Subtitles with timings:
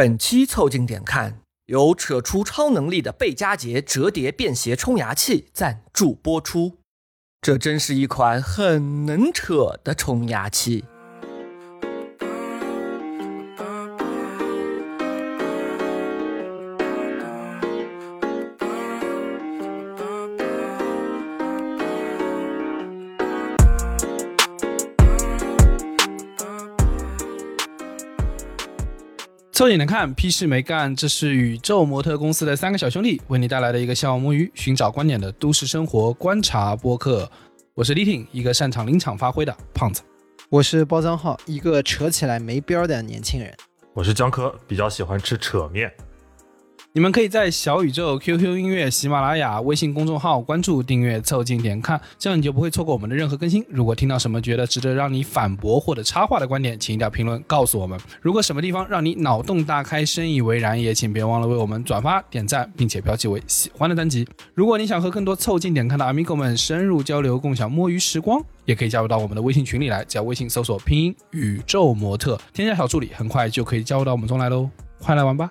[0.00, 6.78] 本期凑近点看，由扯出超能力的贝佳杰折叠便携冲牙器赞助播出。
[7.42, 10.86] 这真是一款很能扯的冲牙器。
[29.60, 30.96] 凑近点看，屁事没干。
[30.96, 37.30] 这是宇宙模特公司的三个小兄弟为你带来的一个笑摸鱼、寻找观点的都市生活观察播客。
[37.74, 40.00] 我是李挺，一个擅长临场发挥的胖子。
[40.48, 43.54] 我是包江浩，一个扯起来没边儿的年轻人。
[43.92, 45.92] 我是江科，比较喜欢吃扯面。
[46.92, 53.64] 你们可以在小宇宙、QQ 音乐、喜马拉雅、微信公众号关注、订阅、凑近点看，这样你就不会错过我们的任何更新。
[53.68, 57.96] 如果听到什么觉得值得让你反驳或者插话的观点，请一定要评论告诉我们。
[58.20, 64.26] 如果什么地方让你脑洞大开、深以为然，也请别忘了为我们转发、点赞，并且标记为喜欢的单集。
[64.52, 74.68] 如果你想和更多凑近点看的 Amigo 们深入交流、共享摸鱼时光，也可以加入到我们的微信群里来，在微信搜索拼音宇宙模特，添加小助理，很快就可以加入到我们中来喽。
[75.00, 75.48] 快来玩吧！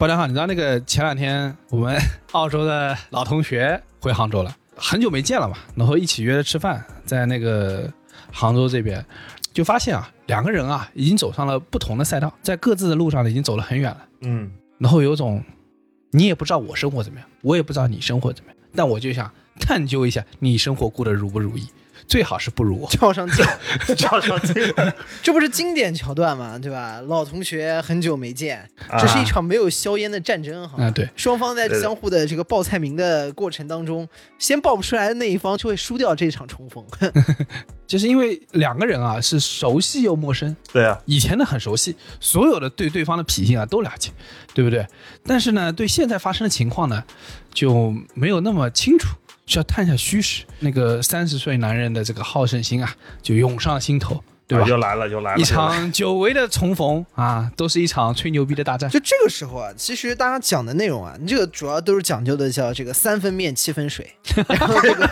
[0.00, 1.94] 包家好，你知道那个前两天我们
[2.32, 7.86] 澳洲的老同学回杭州了，很久没见了嘛，然后一起约着吃饭，在那个
[8.32, 9.04] 杭州这边，
[9.52, 15.44] 就发现啊，两个人啊已经走上了不同的赛道，在各自的路上呢已经走了很远了，嗯，然后有种
[16.12, 21.66] 你也不知道我生活怎么样，我也不知道你生活怎么样，但我就想探究一下你生活过得如不如意，
[22.10, 22.90] 最好是不如我。
[22.90, 23.46] 较上劲，
[23.96, 24.54] 较上劲。
[25.22, 26.58] 这不是经典桥段吗？
[26.58, 27.00] 对吧？
[27.06, 30.82] 老同学很久没见，啊这是一场没有硝烟的战争哈。
[30.82, 34.08] 啊，对，双方在相互的这个报菜名的过程当中，
[34.40, 36.84] 先报不出来的那一方就会输掉这场冲锋。
[37.86, 44.10] 就是因为两个人啊是熟悉又陌生，对啊，以前的很熟悉，所有的对对方的脾性啊都了解，
[44.52, 44.84] 对不对？
[45.24, 47.04] 但是呢，对现在发生的情况呢，
[47.52, 49.08] 就没有那么清楚，
[49.50, 50.44] 需要探一下虚实。
[50.60, 54.64] 那个三十岁男人的这个好胜心啊，就涌上心头，对吧？
[54.64, 55.40] 啊又来了，就来了。
[55.40, 58.88] 一场久违的重逢啊，都是一场吹牛逼的大战。
[58.88, 64.14] 就这个时候啊，其实大家讲的内容啊，你这个主要都是讲究的叫这个三分面七分水，
[64.46, 65.10] 然后这个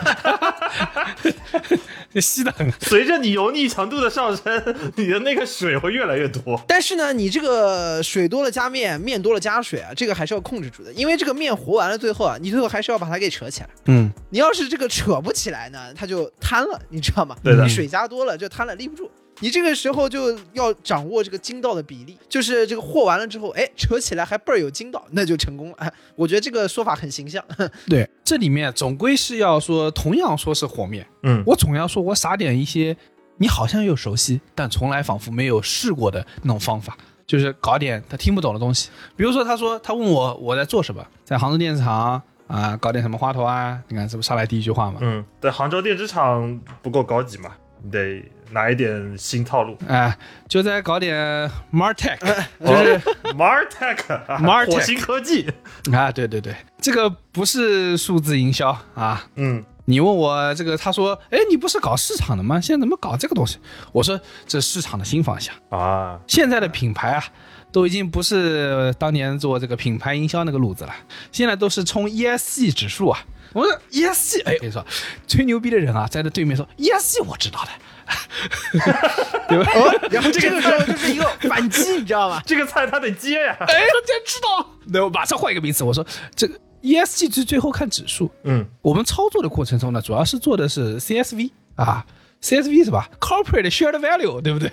[2.15, 6.61] 吸的很，随着你油腻程度的上升，你的那个水会越来越多。
[6.67, 13.69] 但是呢，你这个水多了加面，面多了加水啊，这个还是要控制住的，因为这个面和完了，最后啊，你最后还是要把它给扯起来。
[13.87, 17.37] 嗯，你要是这个扯不起来呢，它就瘫了，你知道吗？
[17.45, 19.11] 对的你水加多了就瘫了，立不住。
[19.41, 25.77] 你这个时候就要掌握这个筋道的比例，就是这个和完了之后，哎，扯起来还倍儿有筋道，那就成功了。
[25.79, 27.45] 哎， 我觉得这个说法很形象。
[27.87, 32.97] 对，这里面总归是要说，同样说是和面，嗯，我总要说我撒点一些
[33.37, 36.97] 你好像又熟悉，但从来仿佛没有试过的那种方法，
[37.27, 38.91] 就是搞点他听不懂的东西。
[39.17, 43.79] 比如说，他说他问我我在做什么，在杭州电子厂啊，搞点什么花头啊？
[43.89, 44.99] 你看，这不上来第一句话嘛？
[45.01, 49.77] 嗯，对，杭州电子厂不够高级嘛，你得来一点新套路。
[49.87, 50.17] 哎，
[50.49, 52.19] 就在搞点 Martech，
[52.61, 55.49] 就是哦 Martech，Martech 火星科技。
[55.93, 59.27] 啊，对对对，这个不是数字营销啊。
[59.37, 62.61] 嗯，你问我这个，他说，哎，你不是搞市场的吗？
[62.61, 63.59] 现在怎么搞这个东西？
[63.93, 65.55] 我说，这市场的新方向。
[65.71, 67.25] 啊，现在的品牌啊，
[67.71, 70.95] 都已经不是当年做这个品牌营销那个路子了，
[71.33, 73.19] 现在都是冲 ESG 指数啊。
[73.55, 74.85] 我说 ESG，哎，跟你说，
[75.27, 77.71] 吹牛逼的人啊，在这对面说 ESG 我知道的，
[79.49, 79.71] 对吧？
[79.75, 82.41] 哦， 然后这个时候就是一个反击，你知道吗？
[82.47, 83.57] 这个菜他得接呀。
[83.61, 83.73] 哎，他
[84.05, 86.05] 竟然知道， 那我马上换一个名词，我说
[86.35, 92.05] 这个 ESG 是最后看指数，嗯，我们操作的过程中呢，主要是做的是 CSV 啊。
[92.41, 94.69] CSV 是吧？Corporate Shared Value，对不对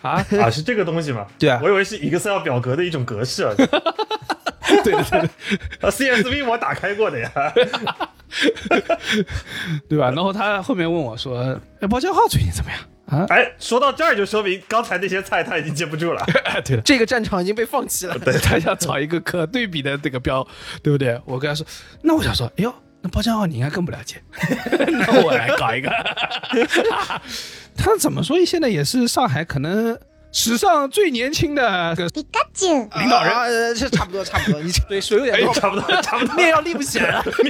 [0.00, 0.24] 啊？
[0.40, 1.26] 啊，是这个东西吗？
[1.38, 3.52] 对啊我以为是 Excel 表格的一种格式啊。
[3.56, 3.66] 对
[4.82, 5.28] 对对啊
[5.90, 7.30] ，CSV 我打开过的呀。
[9.88, 10.10] 对吧？
[10.10, 18.16] 然后他后面问我说：“哎，包家浩最近怎么样啊哎，说到这儿就说明刚才那些菜他已经接不住了。？”哎，对了，这个战场已经被放弃了。
[18.24, 20.46] 对， 他想找一个可对比的这个标，
[20.82, 21.20] 对不对？
[21.24, 21.66] 我跟他说，
[22.02, 22.72] 那我想说，哎呦，
[23.02, 24.22] 那包家浩你应该更不了解，
[24.88, 25.90] 那我来搞一个。
[27.76, 28.36] 他怎么说？
[28.44, 29.98] 现在也是上海可能
[30.32, 32.10] 史上最年轻的这个
[33.00, 33.32] 领导人。
[33.32, 34.60] 啊，呃这差不多，差不多。
[34.60, 36.36] 你这对，水有点哎，高，差不多，差不多。
[36.36, 37.22] 面要立不起来了。
[37.22, 37.42] 不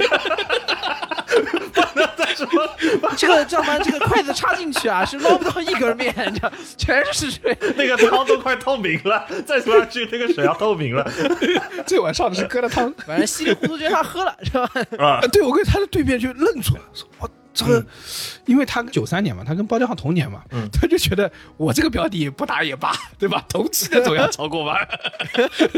[1.99, 2.33] 能再
[3.15, 3.77] 这个知道吗？
[3.79, 7.57] 这个筷子插进去啊，是捞不到一根面，这，全是水。
[7.75, 11.07] 那个汤都快透明了，再说下去那个水要透明了
[11.85, 12.93] 最晚上的是疙瘩汤。
[13.05, 14.69] 反正稀里糊涂就让他喝了，是吧？
[14.97, 15.27] 啊啊，！
[15.31, 17.85] 对，我跟他的对面就愣住了，说我这个，
[18.45, 23.43] 因为他九三年嘛，他跟包家浩同年嘛，嗯 他就觉得我这个标的不打也罢， 对吧？
[23.49, 24.75] 同期的总要超过吧。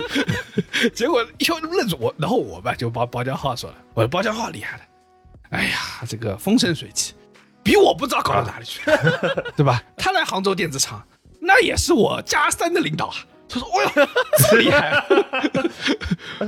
[0.93, 4.83] 结果一下愣住我，然后我吧就帮包家浩说了，我说包家浩厉害了，
[5.49, 5.77] 哎呀，
[6.07, 7.13] 这个风生水起，
[7.63, 8.81] 比我不知道搞到哪里去，
[9.55, 9.81] 对吧？
[9.97, 11.03] 他来杭州电子厂，
[11.39, 13.15] 那也是我加三的领导啊。
[13.49, 14.09] 他说：“哦哟，
[14.49, 15.05] 这厉害、啊！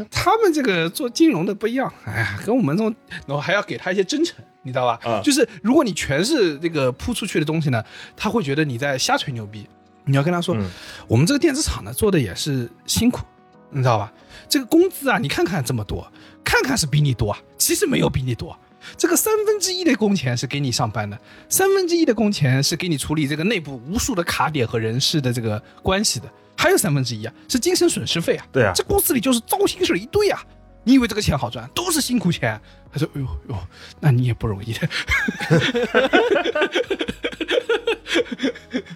[0.10, 2.96] 他们这个做金融的不一样，哎呀，跟我们这种，
[3.28, 5.00] 然后还要给他一些真诚，你知道吧？
[5.04, 7.82] 啊就是如果你全是这个铺出去的东西呢，
[8.18, 9.66] 他会觉得你在瞎吹牛逼。
[10.08, 10.70] 你要跟他说，嗯
[11.08, 13.26] 我们这个电子厂呢做的也是辛苦，
[13.72, 14.12] 你知道吧？
[14.48, 16.12] 这个工资啊，你看看这么多，
[16.44, 18.56] 看看是比你多啊，其实没有比你多。
[18.98, 21.20] 这个三分之一的工钱是给你上班的，
[21.50, 28.46] 三分之一的工钱是给你处理这个内部无数的卡点和人事的这个关系的，还有三分之一啊是精神损失费啊。
[28.52, 30.40] 对啊这公司里就是糟心事一堆啊。
[30.86, 32.62] 你以为这个钱好赚，都是辛苦钱。
[32.94, 33.58] 他说：“哎呦呦，
[34.00, 34.88] 那你也不容易的。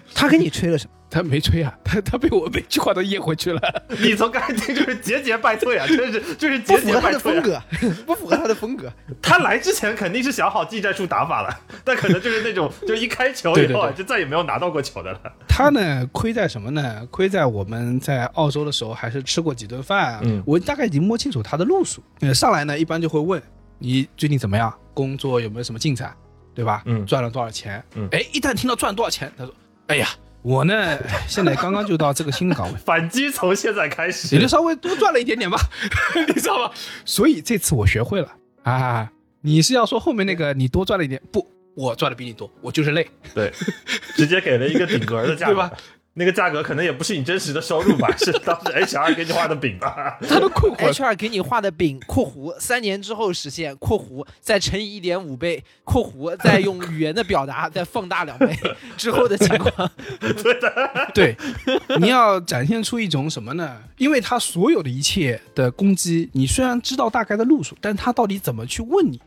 [0.14, 3.60] 他给你吹了什么？”他没吹啊，他他被我每句话都噎回去了。
[3.98, 7.64] 你从刚才听就是节节败退啊， 真是就是节节不符合他的败退啊。
[7.80, 8.92] 风格，不符合他的风格。
[9.20, 15.20] 他来之前肯定是想好技战术打法了，但可能就是那种就一开球以后就再也没有拿到过球的了。
[15.48, 17.04] 他呢，亏在什么呢？
[17.10, 22.02] 亏在我们在澳洲的时候还是吃过几顿饭、啊，嗯我大概已经摸清楚他的路数。
[22.20, 23.42] 呃，上来呢，一般就会问
[23.78, 26.14] 你最近怎么样，工作有没有什么进展，
[26.54, 26.82] 对吧？
[26.84, 27.82] 嗯赚了多少钱？
[27.96, 29.54] 嗯哎，一旦听到赚多少钱，他说，
[29.88, 30.08] 哎呀，
[30.42, 32.78] 我呢哎现在刚刚就到这个新的岗位。
[32.84, 35.58] 反击从现在开始也始就，稍微多赚了一点点吧，
[36.28, 36.72] 你知道吧？
[37.04, 38.32] 所以这次我学会了
[38.62, 39.10] 啊！
[39.42, 41.20] 你是要说后面那个你多赚了一点？
[41.32, 43.08] 不，我赚的比你多，我就是累。
[43.34, 43.52] 对，
[44.14, 45.70] 直接给了一个顶格的价格， 对吧？
[46.14, 50.18] 那个价格可能也不是你真实的收入吧， 是当时 HR 给你画的饼吧？
[50.28, 50.92] 他都困惑了。
[50.92, 58.54] HR 给你画的饼（括弧三年之后实现）（括弧再乘以一点五倍）（括弧再用语言的表达再放大两倍）
[58.98, 59.90] 之后的情况。
[60.20, 60.36] 对
[61.14, 61.36] 对，
[62.00, 63.78] 你要展现出一种什么呢？
[63.96, 69.20] 因为他所有的一切的攻击，你虽然知道大概的路数，但他到底怎么去问你，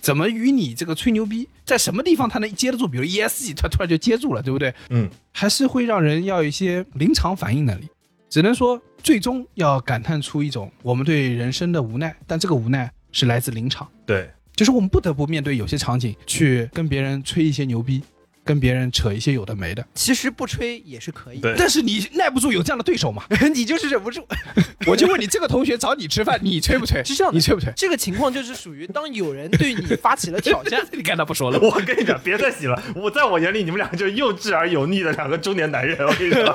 [0.00, 2.88] 怎么与你这个吹牛逼，在什么地方他能接得住？
[2.88, 4.74] 比如 ESG，他突然就接住了，对不对？
[4.88, 7.88] 嗯，还是会让人要有一些临场反应能力。
[8.28, 13.88] 只能说，最终要感叹出一种我们对人生的无奈，但这个无奈是来自临场。
[14.06, 18.02] 对，就是我们不得不面对有些场景，去跟别人吹一些牛逼，
[18.50, 19.86] 跟别人扯一些有的没的。
[19.94, 23.22] 其实不吹也是可以，对但是你耐不住有这样的对手嘛？
[23.54, 24.26] 你就是忍不住。
[24.88, 27.00] 我就问你，这个同学找你吃饭，你吹不吹？
[27.06, 27.72] 是这样的你吹不吹？
[27.76, 36.52] 这个情况就是属于当有人对你发起了挑战，你看他不说了，我跟你讲，别再洗了，我在我眼里你们俩就是幼稚而油腻的两个中年男人，我跟你说，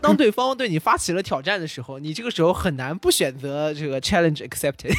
[0.00, 4.92] 当对方对你发起了挑战的时候，你这个时候很难不选择这个 challenge accepted，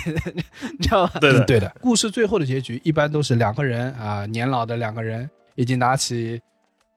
[0.72, 1.20] 你知道吧？
[1.20, 1.76] 对的，对的。
[1.82, 6.40] 故事最后的结局一般都是两个人啊，年老的两个人已经拿起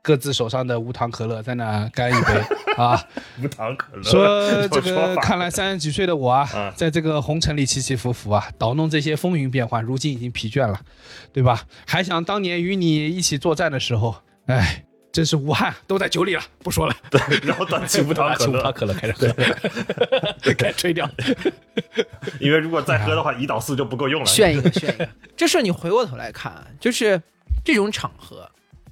[0.03, 2.33] 各自手上的无糖可乐在那干一杯
[2.77, 3.03] 啊，
[3.43, 10.79] 无糖可乐，说 这个看来三十几岁的我啊啊，在这个红尘里起起伏伏啊，捣弄这些风云变幻，如今已经疲倦了，
[11.33, 11.63] 对吧？
[11.87, 14.15] 还想当年与你一起作战的时候，
[14.47, 16.95] 哎，真是武汉，都在酒里了，不说了。
[17.11, 19.33] 对然后端起无糖可乐，无糖可乐开始喝，
[20.59, 21.11] 开始吹掉。
[22.39, 24.27] 因为如果再喝的话，胰岛素就不够用了。
[24.27, 25.09] 炫一个，炫一个。
[25.35, 27.21] 这事你回过头来看啊，就是
[27.67, 28.49] 这种场合，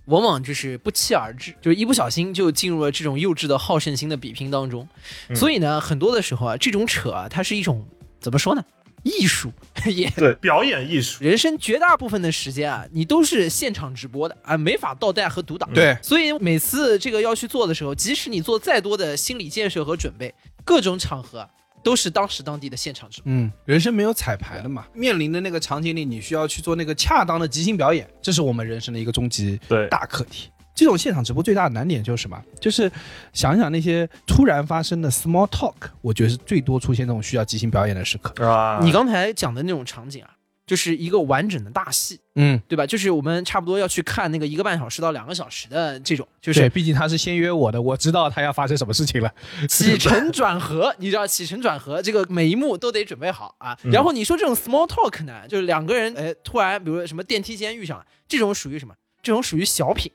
[0.07, 4.87] 往往就是不期而至，就是一不小心就进入了这种幼稚的好胜心的比拼当中。
[5.29, 7.87] 嗯所以呢，很多的时候啊，这种扯啊，它是一种
[8.21, 8.65] 怎么说呢？
[9.05, 9.53] 艺术
[9.87, 10.11] 也。
[10.17, 15.71] 对，表演艺术，人生绝大部分的时间啊，你都是现场直播的啊，没法倒带和读档。
[15.73, 21.49] 对所以每次这个要去做的时候，即使你做再多的心理建设和准备，各种场合
[21.85, 23.31] 都是当时当地的现场直播。
[23.31, 30.51] 嗯，人生没有彩排的嘛，面临的那个场景里，你需要去做那个恰当的即兴表演，这是我们人生的一个终极对，大课题。
[30.75, 32.37] 这种现场直播最大的难点就是什么？
[32.61, 32.91] 就是
[33.33, 38.45] 想想那些突然发生的 small talk，我觉得是最多出现这种需要即兴表演的时刻。
[38.45, 40.31] 啊，你刚才讲的那种场景啊，
[40.67, 42.87] 就是一个完整的大戏，嗯，对吧？
[42.87, 49.31] 就是我们差不多要去看那个一个半小时到两个小时的这种，就对，是毕竟他是先约我的，我知道他要发生什么事情了。
[49.69, 53.77] 起承转合，你知道起承转合这个每一幕都得准备好啊。
[53.85, 58.95] 嗯然后你说这种 small talk 呢，就是两个人哎突然比如说什么电梯间遇上了，这种属于什么？
[59.23, 60.13] 这种属于小品，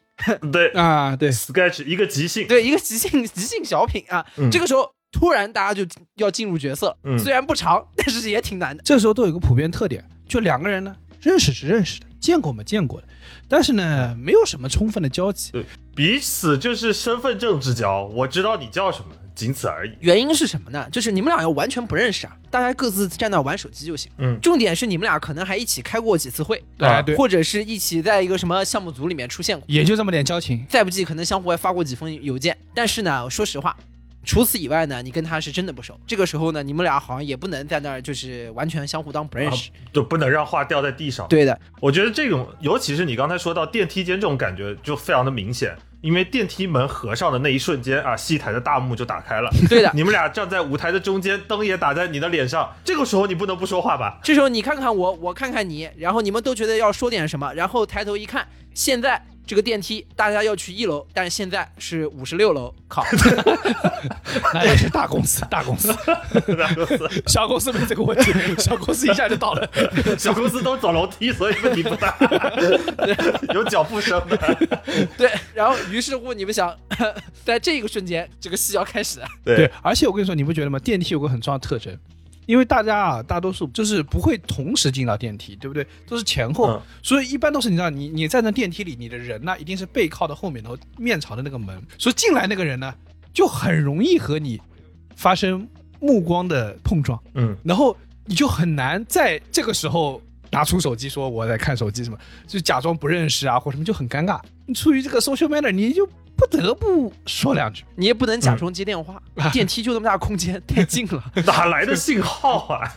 [0.52, 4.24] 对啊，对，sketch 一个即兴，对一个即兴即兴小品啊。
[4.38, 5.86] 嗯这个时候突然大家就
[6.16, 8.84] 要进入角色，嗯虽然不长， 但是也挺难的。
[8.84, 13.08] 这时候都有一个普遍特点，就两个人呢，认识是认识的，见过没见过的，
[13.48, 15.52] 但是呢，没有什么充分的交集。
[15.52, 19.92] 对彼此就是身份证之交，我知道你叫什么，仅此而已。
[20.00, 20.88] 原因是什么呢？
[20.92, 24.10] 就是你们俩要完全不认识啊，大家各自站那玩手机就行。
[24.18, 30.66] 嗯重点是你们俩可能还一起开过几次会，啊，对，或者是一起在一个什么项目组里面出现过，也就这么点交情。
[30.70, 32.56] 再不济可能相互还发过几封邮件。
[32.74, 33.76] 但是呢，说实话，
[34.26, 36.00] 除此以外呢，你跟他是真的不熟。
[36.06, 39.72] 这个时候呢，你们俩好像也不能在那儿就是完全相互当不认识。
[39.94, 41.28] 就不能让话掉在地上。
[41.28, 45.76] 对的，我觉得这种，尤其是你刚才说到电梯间这种感觉，就非常的明显。
[46.02, 49.50] 因为电梯门合上的那一瞬间啊，戏台的大幕就打开了。
[49.68, 49.92] 对的。
[49.96, 54.18] 你们俩站在舞台的中间，灯也打在你的脸上，这个时候你不能不说话吧？
[54.24, 63.04] 这时候你看看我，我看看你，然后你们都觉得要说点什么，然后抬头一看，现在这个电梯大家要去一楼，但是现在是五十六楼，靠，
[64.54, 65.92] 那也是大公司，大公司，
[66.56, 69.68] 大公司小公司没这个问题， 小公司一下就到了。
[70.20, 72.16] 小公司都走楼梯，所以问题不大，
[73.56, 74.38] 有脚步声的。
[75.18, 76.72] 对，然后于是乎你们想，
[77.44, 80.78] 在这个瞬间，这个戏要开始了，对，而且我跟你说，你不觉得吗？
[80.78, 81.98] 电梯有个很重要的特征，
[82.50, 85.86] 因为大家啊，大多数就是不会同时进到电梯，对不对？
[86.08, 86.82] 都是前后，嗯。
[87.04, 92.92] 所以一般都是你知道，你你站在电梯里，你的人呢一定是背靠的后面，然后面朝着那个门，所以进来那个人呢
[93.36, 94.60] 就很容易和你
[95.16, 95.68] 发生
[96.00, 104.42] 目光的碰撞，嗯，然后你就很难在这个时候拿出手机说我在看手机什么，就假装不认识啊或什么，就很尴尬。
[104.66, 107.84] 你出于这个 social manner，你就不得不说两句。
[107.96, 111.22] 你也不能假装接电话，电梯就那么大空间，太近了。
[111.46, 112.96] 哪来的信号 啊？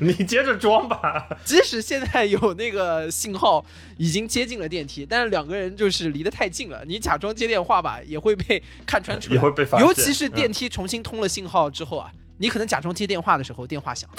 [0.00, 1.28] 你接着装吧。
[1.44, 3.62] 即使现在有那个信号
[3.98, 14.08] 已经接近了电梯，但是两个人就是离得太近了，你假装接电话吧，也会被看穿出来，也会被发现尤其是电梯重新通了信号之后啊，你可能假装接电话的时候，电话响，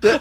[0.00, 0.20] 对，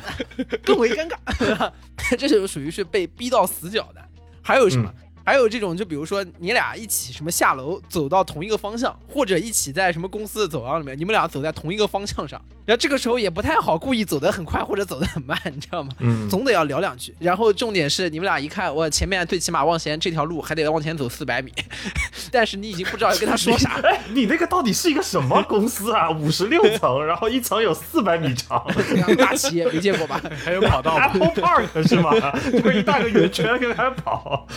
[0.63, 1.71] 更为尴尬，
[2.17, 4.01] 这就属于是被逼到死角的。
[4.49, 4.91] 还有什么？
[5.29, 15.91] 还有这种，就比如说你俩一起什么下楼走到同一个方向，或者一起在什么公司的走廊里面，你们俩走在同一个方向上，然后这个时候也不太好故意走得很快或者走得很慢，你知道吗？
[15.99, 17.13] 嗯，总得要聊两句。
[17.19, 21.53] 然后重点是你们俩一看，我前面最起码往前这条路还得往前走四百米，
[22.31, 23.79] 但是你已经不知道要跟他说啥。
[23.83, 26.09] 哎， 你那个到底是一个什么公司啊？
[26.09, 28.65] 五十六层，然后一层有四百米长
[29.15, 30.19] 大企业没见过吧？
[30.43, 32.09] 还有跑道吗？，Apple Park 是吗？
[32.51, 34.47] 就是一大个圆圈跟他跑。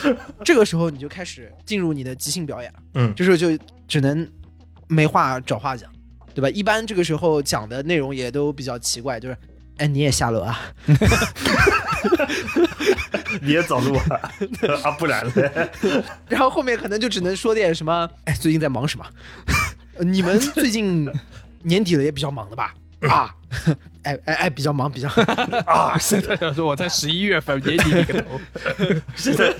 [0.42, 3.56] 这个时候你就开始进入你的即兴表演了，嗯这时候就
[3.88, 4.28] 只能
[4.88, 5.90] 没话找话讲，
[6.34, 6.48] 对吧？
[6.50, 9.36] 一般这个时候讲的内容也都比较奇怪，就是。
[9.78, 10.60] 哎，你也下楼啊？
[13.40, 14.20] 你也走路啊？
[14.84, 15.50] 啊，不然嘞？
[16.28, 19.06] 然后后面可能就只能说点什么，哎，最近在忙什么？
[19.96, 21.10] 呃你们最近
[21.62, 22.74] 年底了也比较忙的吧？
[23.08, 23.34] 啊，
[24.02, 25.08] 哎哎哎，比较忙，比较
[25.66, 28.40] 啊，是的，想说我在十一月份年底那个头。
[29.16, 29.56] 是的，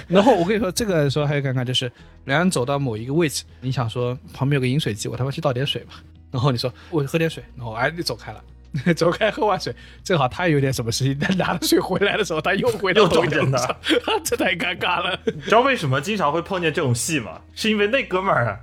[0.08, 1.90] 然后我跟你说，这个时候还有尴尬，就是
[2.24, 5.94] 两人走到某一个位置，你想说旁边有个饮水机，我他妈去倒点水吧。
[6.30, 8.42] 然后你说我喝点水，然后哎你走开了。
[8.96, 9.72] 走开，喝完水，
[10.02, 15.16] 正好他有点什么事情，他拿了水回来的时候，他又回到 又同一撞见他条路上，这太尴尬了。
[15.26, 17.40] 你知道为什么经常会碰见这种戏吗？
[17.54, 18.58] 是因为那哥们儿啊，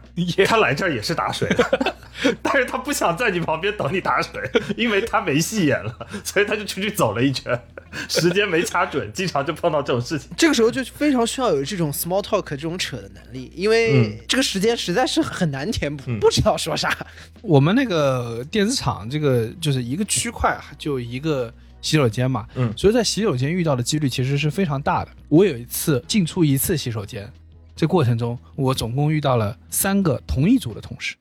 [0.46, 1.96] 他来这儿也是打水的，
[2.42, 4.42] 但是他不想在你旁边等你打水，
[4.78, 7.60] 因为他没戏演了，所以他就出去走了一圈，
[8.08, 10.30] 时间没掐准，经常就碰到这种事情。
[10.38, 16.96] 这个时候就非常需要有这种 small talk 这种扯的能力，因为这个时间实在是很难填补，嗯不知道说啥。
[17.42, 21.52] 我们那个电子厂，这个就是一个区块啊，就一个
[21.82, 25.12] 洗手间嘛，嗯所以在洗手间遇到的几率其实是非常大的。
[25.30, 27.32] 我有一次进出一次洗手间，
[27.76, 31.16] 这过程中我总共遇到了三个同一组的同事。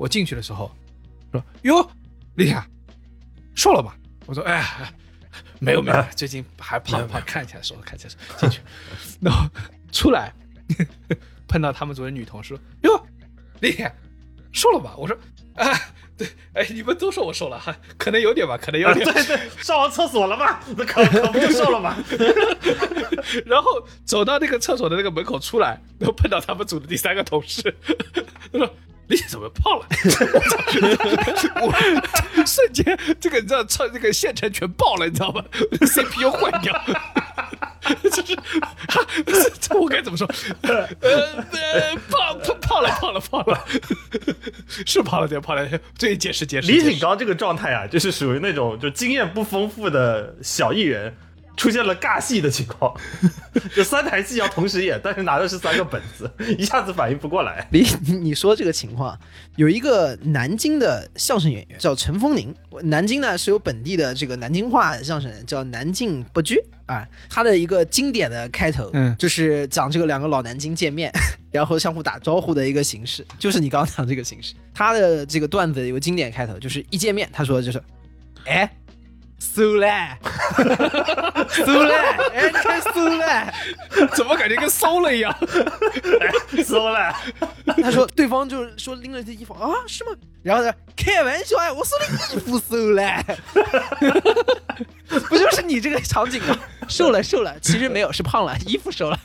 [0.00, 0.74] 我进去的时候
[1.30, 1.90] 说：“哟，
[2.36, 2.66] 丽亚，
[3.54, 4.90] 瘦了吧？”我说：“哎，
[5.58, 8.60] 没有没有，最近还胖胖，看起来瘦，看起来瘦。”进去，
[9.20, 9.46] 然后
[9.92, 10.32] 出来
[11.46, 13.06] 碰到他们组的女同事说：“哟，
[13.60, 13.92] 丽亚，
[14.52, 15.14] 瘦了吧？”我说
[15.56, 15.70] ：“啊。”
[16.20, 19.04] 对，哎，你们都说我瘦了，哈，可能有点吧，可能有啊，点。
[19.10, 20.62] 对对，上完厕所了吧？
[20.76, 21.96] 那可可不就瘦了吗？
[23.46, 23.70] 然后
[24.04, 27.74] 走到那个厕所的那个门口出来，然后碰到他们组的第三个同事，
[28.52, 28.74] 他说
[29.10, 29.86] ：“你怎么胖了？”
[31.60, 35.44] 我瞬间这个你知道，操这个线程全爆了，你知道吗？
[35.86, 36.72] CPU 坏掉。
[38.12, 39.04] 就是，哈
[39.58, 40.28] 这我该怎么说？
[40.62, 43.66] 呃呃，胖胖胖了，胖了，胖了，
[44.86, 45.80] 是胖了点，胖了点。
[45.96, 46.70] 这解释解释。
[46.70, 51.16] 李挺刚这个状态啊，就是属于那种就经验不丰富的小艺人，
[51.56, 52.94] 出现了尬戏的情况，
[53.74, 57.66] 就三台戏要同时演，但是拿的是三个本子， 一下子反应不过来。
[57.72, 59.18] 你你你说这个情况，
[59.56, 62.54] 有一个南京的相声演员叫陈风宁，
[62.84, 71.12] 南京呢是有本地的这个南京话相声叫南京不拘啊，他的一个经典的开头，嗯就是讲这个两个老南京见面，
[71.50, 74.54] 然后相互打招呼的一个形式，就是你刚刚讲这个形式。
[74.72, 77.82] 他的这个段子有个经典开头，就是一见面他说就是，
[78.46, 78.70] 哎。
[79.40, 79.90] 苏嘞，
[81.48, 81.94] 苏嘞，
[82.34, 85.34] 哎，你看苏嘞，怎么感觉跟馊了一样？
[86.64, 87.12] 搜了，
[87.82, 90.12] 他说对方就是说拎了件衣服啊，是吗？
[90.42, 93.24] 然后呢，开玩笑哎，我说的衣服瘦了，
[95.28, 96.56] 不就是你这个场景吗？
[96.88, 99.18] 瘦了瘦了，其实没有，是胖了，衣服瘦了。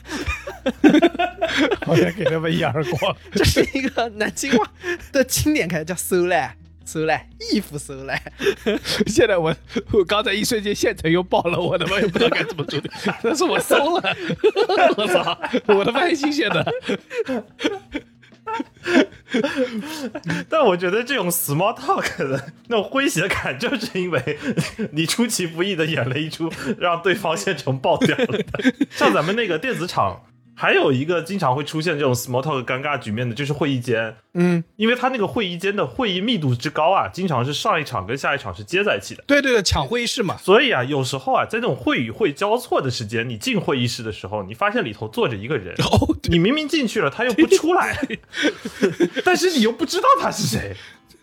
[1.86, 3.16] 好像给他们一耳光。
[3.32, 4.66] 这是一个南京话
[5.12, 6.52] 的经典开头，叫瘦了，
[6.86, 7.20] 收了，
[7.52, 8.14] 衣服收了。
[9.06, 9.54] 现在我
[9.92, 12.80] 我刚才一瞬间县城又爆了，我他妈也不知道该怎么做。
[13.22, 14.16] 但是我收了，
[14.96, 16.72] 我操，我他妈还新鲜的。
[20.48, 24.38] 但我觉得这种 small talk 的那种诙谐感，就是因为
[24.92, 28.38] 你出其不意的演了一出让对方现成爆掉了。
[28.90, 30.22] 像咱们那个电子厂，
[30.56, 34.16] 还有一个经常会出现这种 small talk 尴尬局面的，就是会议间。
[34.32, 39.22] 嗯，因为他那个会议间的会议密度之高啊，经常是上一场跟下一场是接在一起的。
[39.26, 40.36] 对对对，抢会议室嘛。
[40.38, 47.96] 所以啊，有时候啊，在这种会与会交错的时间，你进会议室的时候，你发现里头坐着一个人，哦，你明明进去了，他又不出来，
[49.24, 50.74] 但是你又不知道他是谁，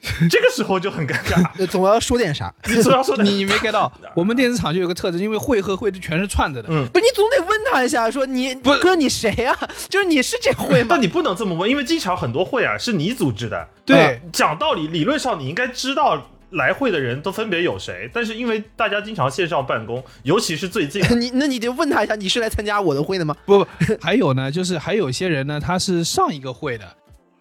[0.29, 1.43] 这个时候就很尴尬。
[1.57, 6.69] 呃总要说点啥， 你总要说的，你你没 get 到，我们电子厂就有个特质，因为会和会全是串着的。
[6.69, 9.57] 嗯不，你总得问他一下，说你不哥你谁啊、
[9.89, 11.01] 就是你是这会吗但？
[11.01, 13.67] 你不能这么问，因为经常很多会啊是你组织的。
[13.85, 23.35] 对呃讲道理，理论上你应该知道来会的人都分别有谁，但是因为大家经常线上办公，尤其是最近啊，你那你就问他一下，你是来参加我的会的吗？
[23.45, 23.67] 不不，
[23.99, 26.85] 还有呢，就是还有一些人呢，他是上一个会的，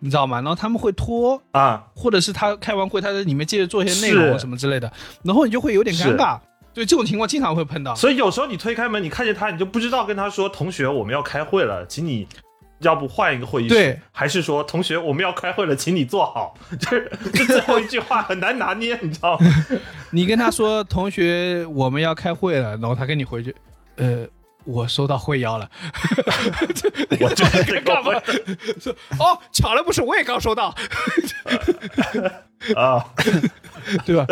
[0.05, 0.39] 你知道吗？
[0.39, 4.93] 然后他们会拖，啊，或者是他开完会，他在里面接着做一些内容什么之类的，
[5.23, 6.41] 然后你就会有点尴尬。
[6.75, 7.95] 对这种情况经常会碰到。
[7.95, 12.27] 所以有时候你推开门，你看见他，你就不知道跟他说：“同学，我们要开会了，请你
[12.81, 19.47] 要不换一个会议室？”，还是说：“同学，我们要开会了，请你坐好。” 就是这最后一句话很难拿捏，你知道吗？
[20.11, 23.55] 你跟他说同学我们要开会了，然后他跟你回去，
[23.97, 24.27] 呃，
[24.65, 25.69] 我收到会邀了。
[27.21, 28.13] 我觉得 这干嘛
[29.19, 30.75] 哦，巧了不是，我也刚收到，
[32.77, 33.05] 啊，
[34.07, 34.27] 对吧？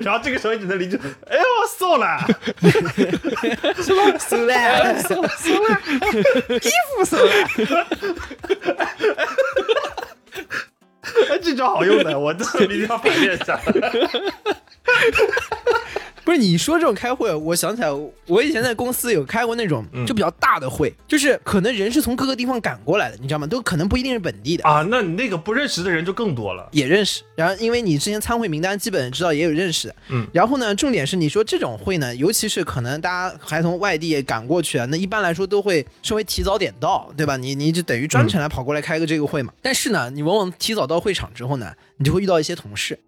[0.00, 2.26] 然后这个时候你只能理解：“哎呦，我送了。
[3.82, 3.94] 收
[4.46, 5.80] 了，收收了，
[6.60, 7.32] 衣服收了。
[11.30, 13.60] 哎，这招好用的，我这明天要反面一下。
[16.24, 17.88] 不是你说这种开会，我想起来，
[18.26, 23.46] 我以前在公司有开过那种嗯就比较大的会，就是可能人是从各个地方赶过来的，你知道吗？
[23.46, 24.64] 都可能不一定是本地的。
[24.64, 26.66] 啊，那你那个不认识的人就更多了。
[26.72, 37.36] 也认识，然后因为你之前参会名单基本知道，也有认识的，嗯然后呢，重点是你说这种会呢，尤其是可能大家还从外地赶过去啊，那一般来说都会稍微提早点到，对吧？
[37.36, 39.52] 你你就等于专程来跑过来开个这个会嘛。
[39.60, 42.98] 但是呢，你往往提早到会场之后呢，你就会遇到一些同事，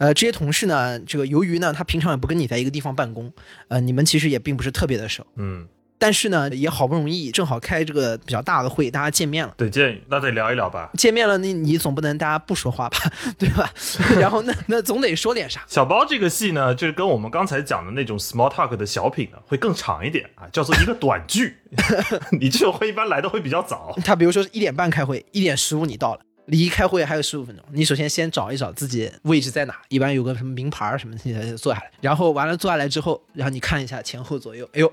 [0.00, 3.30] 呃，这些同事呢，这个由于呢，他平常也不跟你在一个地方办公，
[3.68, 9.52] 呃，你们其实也并不是特别的熟，嗯，但是呢，也好不容易正好开这个比较大的会，大家见面了。
[9.58, 10.90] 得建议，那得聊一聊吧。
[10.94, 12.98] 见面了，那你总不能大家不说话吧，
[13.38, 13.70] 对吧？
[14.18, 15.62] 然后那那总得说点啥。
[15.68, 21.58] 小包这个戏呢，就是跟我们刚才讲的那种 small talk 的小品呢，会更长一点啊，叫做一个短剧。
[22.40, 31.90] 你这种会一般来的会比较早，他比如说一点半开会，一点十五你到了，离开会还有十五分钟，你首先先找一找自己位置在哪，一般有个什么名牌儿什么的，你才坐下来。
[32.00, 34.92] 然后完了坐下来之后，然后你看一下前后左右，哎呦，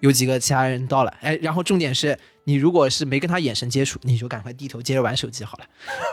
[0.00, 2.16] 有几个其他人到了，哎，然后重点是
[2.48, 5.64] 你如果是没跟他眼神接触，你就赶快低头接着玩手机好了。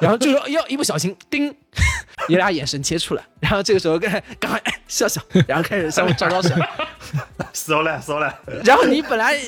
[0.02, 1.48] 然后这时候， 哎呦，一不小心，叮，
[2.28, 6.54] 你俩眼神接触了，然后这个时候赶赶快哎笑笑，然后开始相互招招手。
[7.54, 9.40] 搜了搜了，然后你本来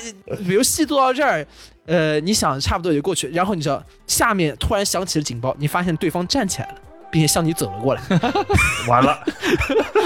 [0.48, 1.46] 比如戏做到这儿，
[1.88, 6.76] 呃，你想差不多也就过去，然后你知道下面突然响起了警报，你发现对方站起来了，
[7.12, 8.02] 并且向你走了过来。
[8.88, 9.20] 完了，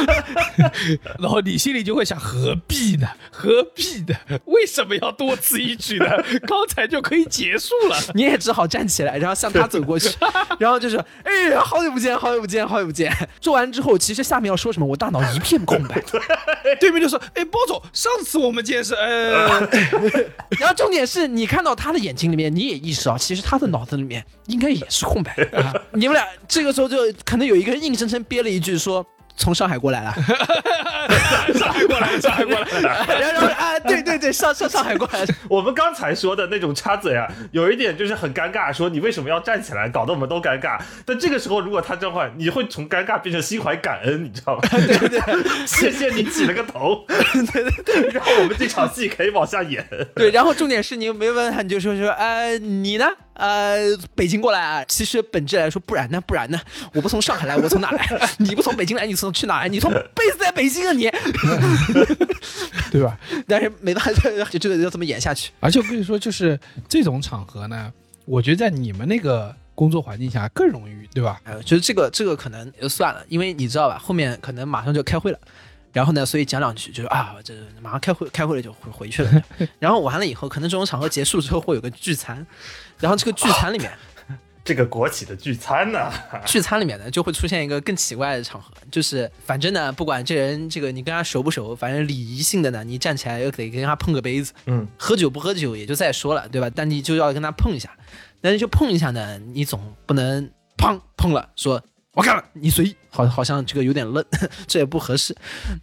[1.20, 3.08] 然后你心里就会想，何必呢？
[3.32, 4.16] 何必呢？
[4.46, 6.06] 为什么要多此一举呢？
[6.48, 7.98] 刚才就可以结束了。
[8.14, 10.10] 你也只好站起来，然后向他走过去，
[10.60, 13.12] 然后就是，哎，好久不见，好久不见，好久不见。
[13.40, 16.02] 做完之后，其实下面要说什么，我大脑一片空白。
[16.80, 18.94] 对面就说：“哎，包总，上次我们见是……
[18.96, 19.60] 呃，
[20.60, 25.34] 然后重点是你看到他的眼睛里面，你也意识到，其实他的脑子里面应该也是空白。
[25.54, 29.06] 啊你们俩这个时候就可能有一个人硬生生憋了一句说。
[29.36, 30.14] 从上海过来了，
[31.54, 32.68] 上海过来，上海过来。
[33.20, 40.80] 然后啊，对对对，上上上海过来，我们刚才说的那种插嘴啊，有一点就是很尴尬，说你为什么要站起来，搞得我们都尴尬。
[41.06, 44.62] 但这个时候，如果他这样话，你会从尴尬变成心怀感恩，你知道吗？
[44.72, 49.86] 对对对谢谢你起了个头，对对对，然后我们这场戏可以往下演。
[50.16, 53.06] 对，然后重点是你没问他，你就说说，呃，你呢？
[53.34, 53.78] 呃，
[54.14, 54.84] 北京过来啊？
[54.88, 56.22] 其实本质来说，不然呢？
[56.28, 56.60] 不然呢？
[56.94, 58.08] 我不从上海来，我从哪来？
[58.38, 59.70] 你不从北京来，你从去哪来？
[59.70, 61.10] 你从 base 在北京啊你？
[62.92, 63.18] 对吧？
[63.48, 65.52] 但是没办法，就就得要这么演下去。
[65.62, 67.92] 而且我跟你说，就是这种场合呢，
[68.26, 71.40] 我觉得在你们那个工作环境下更容易，对吧？
[71.46, 75.40] 哎，就是这个这个可能就算了，因为你知道吧，后面可能马上就开会了。
[75.94, 79.44] 然后呢，所以讲两句就是啊，这马上开会，开会了就回回去了。
[79.78, 82.46] 然后完了以后，可能这种场合结束之后会有个聚餐，
[83.00, 83.92] 然后这个聚餐里面，
[84.64, 86.12] 这个国企的聚餐呢，
[86.46, 96.70] 聚餐里面呢就会出现一个更奇怪的场合，就是反正呢，不管这人这个你跟他熟不熟，反正礼仪性的呢，你站起来又得跟他碰个杯子，嗯，喝酒不喝酒也就再说了，对吧？
[96.76, 97.90] 但你就要跟他碰一下，
[98.40, 101.84] 但是就碰一下呢，你总不能砰碰了说。
[102.14, 104.24] 我干了，你随意，好，好像这个有点愣，
[104.68, 105.34] 这也不合适。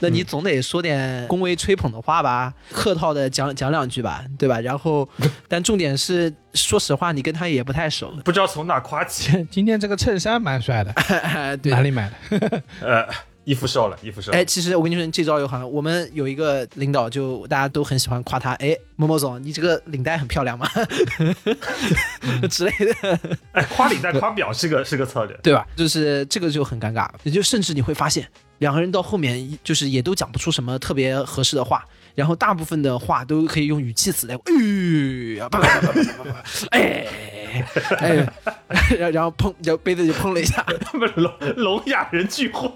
[0.01, 4.61] 那你总得说点恭维吹捧的话吧，客套的讲讲两句吧，对吧？
[4.61, 5.09] 然后，
[5.49, 9.47] 但重点是，说实话，你跟他也不太熟，不知道从哪夸起。
[9.51, 10.93] 今天这个衬衫蛮帅的，
[11.63, 12.63] 对哪里买的？
[12.83, 13.09] 呃，
[13.49, 14.37] 衣服瘦了，衣服瘦了。
[14.37, 18.53] 哎，其实我跟你说，这招有好像我们有一个领导，就大家都很喜欢夸他。
[18.57, 20.69] 哎，某某总，你这个领带很漂亮吗？
[22.51, 23.19] 之类的。
[23.53, 25.67] 哎，夸领带、夸表是个是个策略，对吧？
[25.75, 31.83] 就是这个就很尴尬，也就甚至你会发现，两个人到后面就是也都讲不出什么特别合适的话，
[32.15, 34.39] 然后大部分的话都可以用语气词来，
[36.71, 37.38] 哎
[37.99, 38.27] 哎，
[38.99, 42.71] 然然后碰，然后杯子就碰了一下，他们聋聋哑人聚会，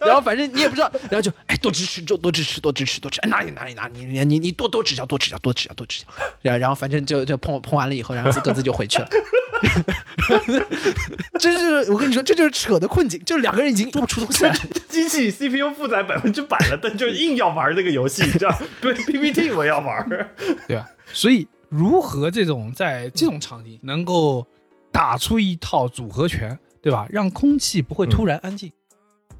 [0.00, 6.06] 然后反正你也不知道，然后就哎多支持，多多支持，多支持，多支持，哎哪里哪里哪里，你你你多多指教，多指教，多指教，多指教，
[6.42, 9.08] 然后然后反正就就碰碰完了以后，然后各自就回去了。
[11.38, 14.54] 这就是我跟你说，这就是扯的困境，就是两个人已经做不出东西来。
[14.88, 18.58] 机器 CPU 负载百分之百了，但就硬要玩这个游戏，你知道？
[18.80, 20.18] 对 PPT 我要玩，对
[20.76, 20.86] 吧？
[21.12, 24.46] 所以如何这种在这种场景能够
[24.92, 27.06] 打出一套组合拳，对吧？
[27.10, 28.72] 让空气不会突然安静，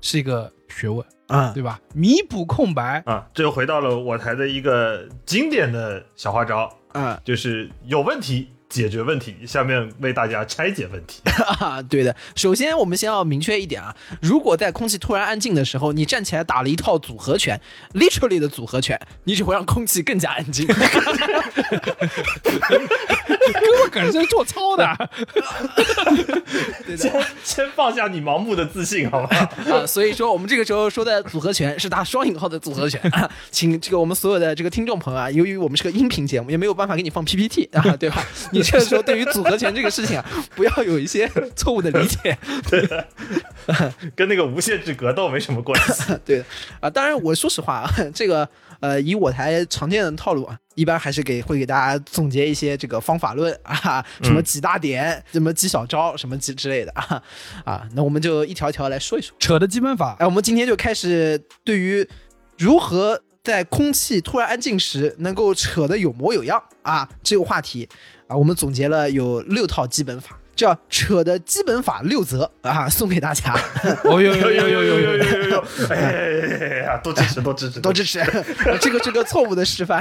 [0.01, 1.81] 是一个学问啊，对吧？
[1.95, 8.49] 弥补空白啊，这又回到了我台的一个经典的小花招啊，就是有问题。
[8.69, 11.23] 解决问题，下面为大家拆解问题。
[11.61, 17.61] 啊，对的，首先我们先要明确一点啊，如果在空气突然安静的时候，你站起来打了一套组合拳
[17.95, 20.67] ，literally 的组合拳，你只会让空气更加安静。
[20.67, 20.75] 哥
[23.81, 25.11] 们可是做操的，
[26.97, 27.13] 先
[27.45, 29.29] 先放下你盲目的自信，好吗？
[29.71, 38.25] 啊，所以说我们这个时候说的组合拳是打双引号的组合拳啊，请这个我们所有的这个听众朋友啊，由于我们是个音频节目，也没有办法给你放 PPT 啊，对吧？
[38.57, 42.37] 你这个时候对于组合拳这个事情啊，不要有一些错误的理解，
[42.71, 43.07] 对的，
[44.15, 46.45] 跟那个无限制格斗没什么关系，对的
[46.81, 46.91] 啊。
[46.91, 48.49] 当然，我说实话啊，这个
[48.81, 50.59] 呃，以我台常见的套路啊。
[50.77, 57.23] 一般还是给会给大家总结一些这个方法论啊，什么几大点，什么几小招，什么几之类的啊
[57.65, 60.15] 啊，那我们就一条一条来说一说扯的基本法。
[60.19, 62.07] 哎，我们今天就开始对于
[62.59, 67.89] 如何在空气突然安静时能够扯得有模有样啊这个话题
[68.29, 70.39] 啊，我们总结了有六套基本法。
[70.57, 73.53] 叫扯的基本法六则啊， 送给大家。
[74.05, 75.65] 哦呦呦呦呦呦呦呦呦！
[75.91, 78.25] 哎呀，多支持，多支持，多支持！
[78.81, 80.01] 这个这个错误的示范。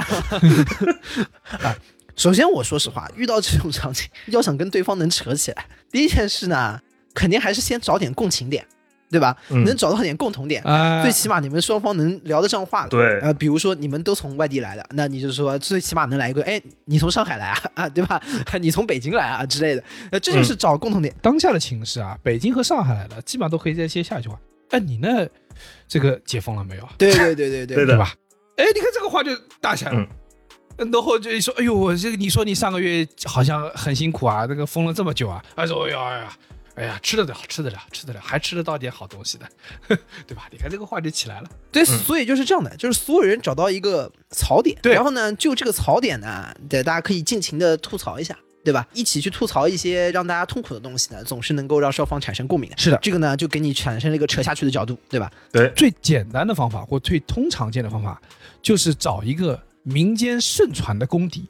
[1.60, 1.76] 啊，
[2.16, 6.80] 首先我说实话，遇到这种场景，要想跟对方能扯起来，第一件事呢，
[7.12, 8.66] 肯定还是先找点共情点。
[9.10, 9.36] 对吧？
[9.48, 10.62] 能找到点共同点，
[11.02, 12.86] 最起码你们双方能聊得上话。
[12.88, 18.20] 对，呃，比如说你们都从外地来的，那你就说最起码能来一个，哎，你从上海来啊， 啊，对吧？
[18.60, 21.14] 你从北京来啊之类的，呃，这就是找共同点。
[21.22, 24.38] 当下的情势啊，北京和上海来的基本上都可以再接下一句话。
[24.70, 25.26] 哎，你那
[25.86, 26.88] 这个解封了没有？
[26.98, 28.12] 对对对对对，对 吧？
[28.56, 30.06] 哎，你看这个话就大起来了。
[30.78, 36.32] 然后就说，哎呦，我这个你说你上个月好像很辛苦啊，那个封了这么久啊，哎说，哎呀哎呀。
[36.76, 39.48] 哎呀，吃得了，吃得了，吃得了，还吃得到点好东西的，
[40.26, 40.46] 对吧？
[40.52, 41.48] 你看这个话就起来了。
[41.72, 48.86] 对，所以就是这样的，就是所有人找到一个槽点，对，然后呢，就这个槽点呢，对，大家可以尽情的吐槽一下，对吧？
[48.92, 52.76] 一起去吐槽一些让大家痛苦的东西呢，总是能够让双方产生共鸣的。
[52.76, 55.32] 是的，这个呢，就给你产生了一个扯下去的角度，对吧？
[55.50, 58.20] 对，最简单的方法或最通常见的方法，
[58.60, 61.48] 就是找一个民间盛传的公敌。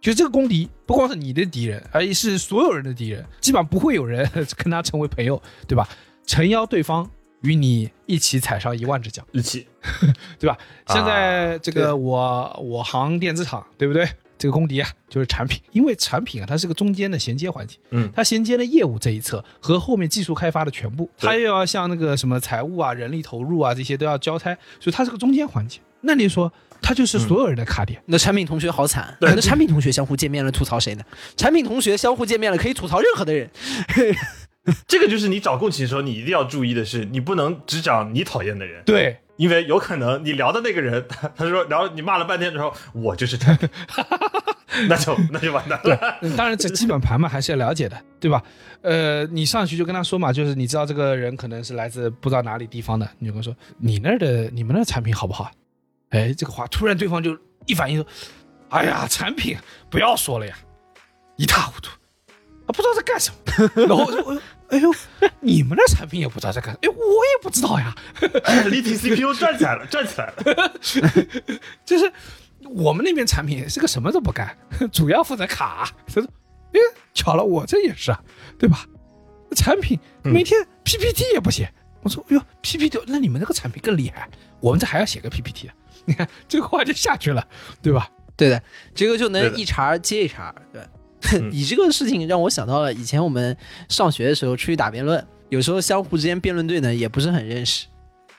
[0.00, 5.88] 就这个公敌不光是你的敌人，而是所有人的敌人，基本上不会有人跟他成为朋友，对吧？
[6.26, 7.08] 诚邀对方
[7.42, 9.66] 与你一起踩上一万只脚，一起
[10.38, 10.56] 对吧？
[10.84, 14.08] 啊现在这个我我行电子厂，对不对？
[14.38, 25.78] 这个公敌啊，就是产品，因为产品啊，它是个中间的衔接环节，嗯它衔接了业务这一侧和后面技术开发的全部，它又要像那个什么财务啊、人力投入啊这些都要交差，所以它是个中间环节。
[26.00, 26.50] 那你说，
[26.82, 29.32] 它就是所有人的卡点，那产品同学好惨，对。
[29.34, 31.04] 那产品同学相互见面了吐槽谁呢？
[31.36, 33.50] 产品同学相互见面了可以吐槽任何的人，
[34.86, 43.68] 这个就是你找共情的时候，你一定要注意的是，你不能只找你讨厌的人，对，因为有可能你聊的那个人，他他说聊你骂了半天之后，我就是产品，
[44.88, 46.18] 那就那就完蛋了。
[46.22, 48.42] 嗯当然这基本盘嘛还是要了解的，对吧？
[48.82, 55.50] 呃，你上去就跟他说嘛，就是你知道这个人可能是来自不知道哪里地方的，你就跟他说你那儿的你们那儿产品好不好？
[56.10, 58.06] 哎，这个话突然对方就一反应说，
[58.70, 59.56] 哎呀，产品
[59.88, 60.56] 不要说了呀，
[61.36, 61.90] 一塌糊涂，
[62.66, 63.70] 啊，不知道在干什么。
[63.74, 64.92] 然后我就，我就哎呦，
[65.40, 67.94] 你们的产品也不知道在干，哎，我也不知道呀，
[68.70, 70.72] 立体 CPU 转起来了，转起来了。
[71.84, 72.12] 就是
[72.62, 74.56] 我们那边产品是个什么都不干，
[74.92, 75.90] 主要负责卡。
[76.06, 76.22] 他说
[76.72, 76.80] ：“哎，
[77.14, 78.20] 巧了，我这也是啊，
[78.58, 78.86] 对吧？
[79.56, 81.72] 产品嗯每天 PPT 也不写。
[82.02, 84.28] 我说：“哎呦，PPT，那你们那个产品更厉害，
[84.60, 87.46] 我们这还要写个 PPT 啊。”你看这个话就下去了，
[87.82, 88.08] 对吧？
[88.36, 88.62] 对的，
[88.94, 90.80] 这个就能一茬接一茬，对。
[91.34, 93.54] 嗯你这个事情让我想到了以前我们
[93.90, 97.84] 上学的时候出去打辩论，有时候相互之间辩论队呢也不是很认识，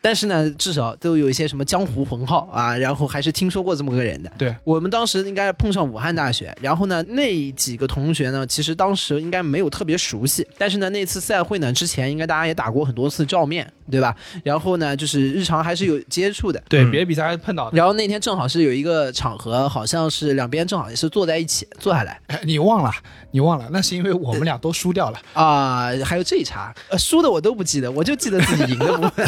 [0.01, 4.31] 但是呢至少都有一些什么江湖混号啊，然后还是听说过这么个人的。
[4.35, 14.15] 对我们当时应该碰上武汉大学，然后呢那几个同学呢，其实当时应该没有特别熟悉，但是呢那次赛会呢之前应该大家也打过很多次照面，对吧？
[14.43, 16.63] 然后呢就是日常还是有接触的。
[16.69, 17.77] 对，嗯别的比赛还碰到的。
[17.77, 22.91] 然后那天正好是有一个场合，好像是两边正好也是坐在一起坐下来哎你忘了，
[23.31, 25.19] 你忘了，那是因为我们俩都输掉了。
[25.33, 29.27] 啊、还有这一茬，呃，输的我都不记得，我就记得自己赢的部分。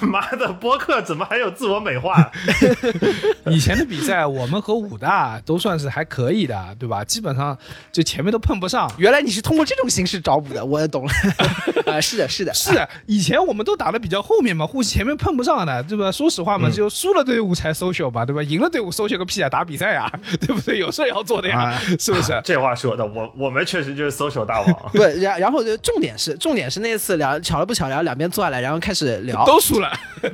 [0.08, 2.30] 妈的，播客怎么还有自我美化？
[3.50, 7.04] 以前的比赛，我们和武大都算是还可以的，对吧？
[7.04, 7.56] 基本上
[7.92, 8.90] 就前面都碰不上。
[8.98, 11.12] 原来你是通过这种形式找补的，我懂了。
[11.86, 16.10] 啊、是的，是的，是的，以前我们都打的比较后面嘛，互前面碰不上的，对吧？
[16.10, 18.42] 说实话嘛，就输了队伍才 social 吧，对吧？
[18.42, 20.78] 赢了队伍 social 个屁啊，打比赛啊， 对不对？
[20.78, 22.38] 有事儿要做的呀，啊是不是？
[22.44, 24.72] 这话说的，我我们确实就是 social 大王。
[24.92, 29.90] 不，然然后就重点是重点是那次两巧了不巧，然后两边坐下来，然后开始聊，都输了，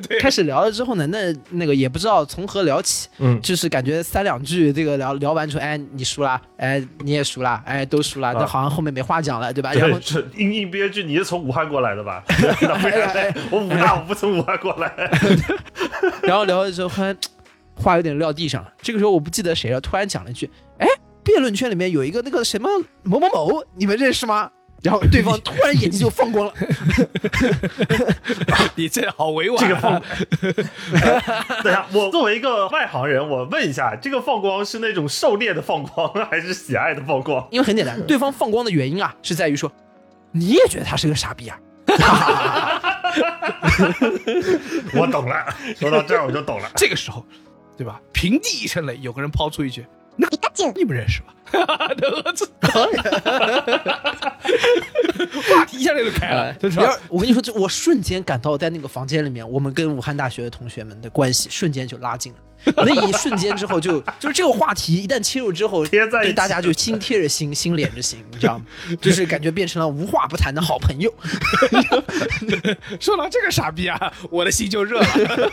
[0.09, 9.73] 对，开始聊了之后呢，那那个也不知道从何聊起，嗯，就是感觉三两句这个聊聊完之后，哎，你输了，哎，你也输了，哎，都输了，那啊好像后面没话讲了，对吧？
[9.75, 9.99] 然后
[10.37, 12.23] 硬硬憋句，你是从武汉过来的吧？
[12.63, 14.93] 那不然我武大，我不从武汉过来。
[16.23, 17.17] 然后聊的时候，突然
[17.75, 18.73] 话有点撂地上了。
[18.83, 20.87] 这个时候我不记得谁了，突然讲了一句：“哎，
[21.23, 22.69] 辩论圈里面有一个那个什么
[23.03, 24.51] 某某某，你们认识吗？”
[24.83, 26.53] 然后对方 突然眼睛就放光了，
[28.77, 30.03] 你这好委婉、啊，这个放，
[31.63, 37.47] 等一下，我作为一个外行人，我问一下，这个放光是那种狩猎的放光，还是喜爱的放光？
[37.51, 39.71] 因为很简单，对方放光的原因啊，是在于说
[40.33, 41.59] 你也觉得他是个傻逼啊。
[44.95, 45.45] 我懂了，
[45.79, 46.71] 说到这儿我就懂了。
[46.77, 47.25] 这个时候，
[47.77, 48.01] 对吧？
[48.13, 49.85] 平地一声雷，有个人抛出一句
[50.17, 50.37] ：“那个
[50.77, 52.49] 你们认识吧？” 儿子，
[55.55, 56.55] 话题一下就开了，
[57.09, 62.39] 我跟你说，就我瞬间感到在那个房间里面，我们跟武汉大学的同学们的关系瞬间就拉近了。
[62.77, 68.67] 那一瞬间之后就，就是这个话题一旦切入之后，贴在一起对大家就心贴着心，心连着心，你知道吗？
[69.01, 71.11] 就是感觉变成了无话不谈的好朋友。
[73.01, 75.07] 说到这个傻逼啊，我的心就热了。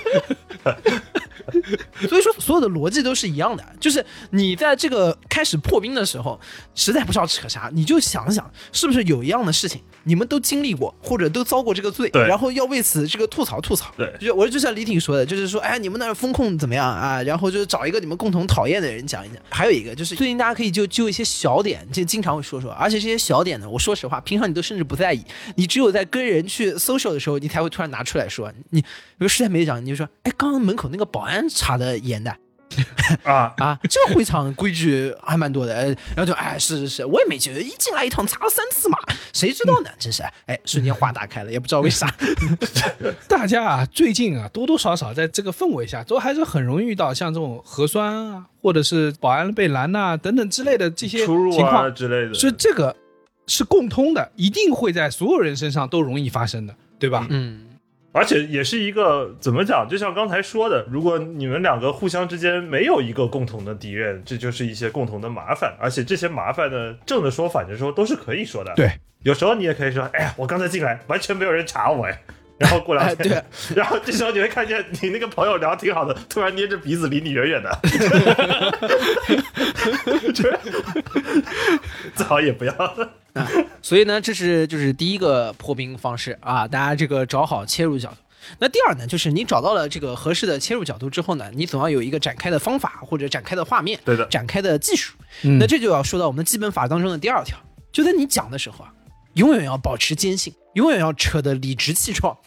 [2.09, 6.37] 所以说，所有的逻辑都是一样的，就是你在这个开始破冰的时候，
[6.75, 13.91] 实在不知道扯啥，你就想想是不是有一样的事情，你们都经历过，或者都遭过这个罪，然后要为此这个吐槽吐槽。
[13.97, 17.21] 对就我就像李挺说的，就是说，哎，你们那儿风控怎么样啊？
[17.23, 19.37] 然后就是找一个你们共同讨厌的人讲一讲。
[19.49, 25.23] 还有一个就是，最近大家可以就就一些小点，就经常会说说，而且这些小点呢，我说实话，平常你都甚至不在意，
[25.55, 28.53] 你只有在跟人去 social 的时候，你才会突然拿出来说。
[28.69, 32.35] 你比如实在没讲，你就说，哎，刚刚门口那个保安查的严的。
[33.23, 38.97] 啊， 啊，这个会场规矩还蛮多的，呃然后就哎，是是是，我也没觉得，一进来一趟查了三次嘛，
[39.33, 39.89] 谁知道呢？
[39.97, 42.13] 真是，哎，瞬间话打开了，也不知道为啥。
[43.27, 52.33] 大家啊，最近啊，多多少少在这个氛围下，都还是很容易遇到像这种核酸啊，或者是保安被拦呐、等等之类的这些出入啊情况，之类的。
[52.33, 52.95] 所以这个
[53.47, 57.25] 是共通的，一定会在所有人身上都容易发生的，对吧？
[57.29, 57.66] 嗯，
[58.17, 59.87] 而且也是一个怎么讲？
[59.87, 65.77] 就像刚才说的，如果你们两个互相之间没有一个共同的敌人，这就是一些共同的麻烦。
[65.79, 68.73] 而且这些麻烦呢，正的说、反着说都是可以说的。
[68.75, 72.19] 对，有时候你也可以说，哎呀，我刚才进来完全没有人查我哎。
[72.57, 77.79] 然后过两哎天，对 然后这时候你会看见你那个朋友聊得挺好的，突然捏着鼻子离你远远的，
[80.33, 80.59] 这
[82.15, 82.73] 最好也不要。
[83.81, 88.15] 所以呢，这是就是第一个破冰方式啊，大家这个找好切入角度。
[88.59, 95.13] 那第二呢，就是你找到了这个合适的切入角度之后呢，你总要有一个展开的方法或者展开的画面，对的展开的技术。
[95.43, 97.57] 嗯那这就要说到我们的基本法当中的第二条，
[97.91, 98.91] 就在你讲的时候啊，
[99.37, 102.37] 永远要保持坚信，永远要扯得理直气壮，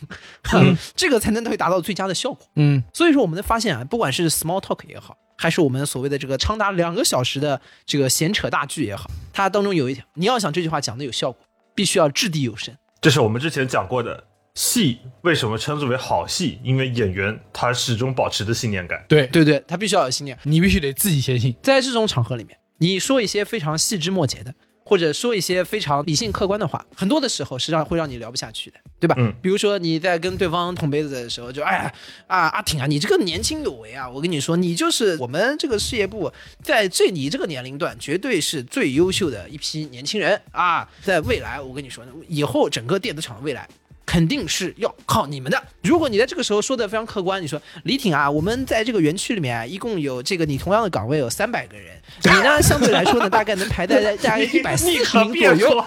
[0.94, 2.46] 这个才能会达到最佳的效果。
[2.56, 11.40] 嗯所以说，我们的发现啊，不管是 small talk 也好，还是我们所谓的这个长达两个小时的这个闲扯大剧也好，它当中有一条，你要想这句话讲的有效果，
[11.74, 12.74] 必须要掷地有声。
[13.00, 14.24] 这是我们之前讲过的，
[14.54, 16.58] 戏为什么称之为好戏？
[16.62, 19.02] 因为演员他始终保持着信念感。
[19.08, 20.36] 对，对对，他必须要有信念。
[20.42, 21.54] 你必须得自己先信。
[21.62, 24.54] 在这种场合里面，你说一些非常细枝末节的，
[24.90, 29.14] 或者说一些非常理性客观的话，很多的时候实际上会让你聊不下去的，对吧？
[29.16, 31.94] 嗯比如说你在跟对方捅杯子的时候，就哎呀
[32.26, 43.68] 啊阿挺啊，你这个年轻有为啊，我跟你说，你就是我们这个事业部在这你这个年龄段绝对是最优秀的一批年轻人啊，在未来我跟你说，以后整个电子厂的未来。
[44.06, 45.62] 肯定是要靠你们的。
[45.84, 55.78] 如果你在这个时候说的非常客观，你说李挺啊，我们在这个园区里面啊，一共有这个你同样的岗位有三百个人， 你呢相对来说呢，大概能排在在 大概一百四十名左右，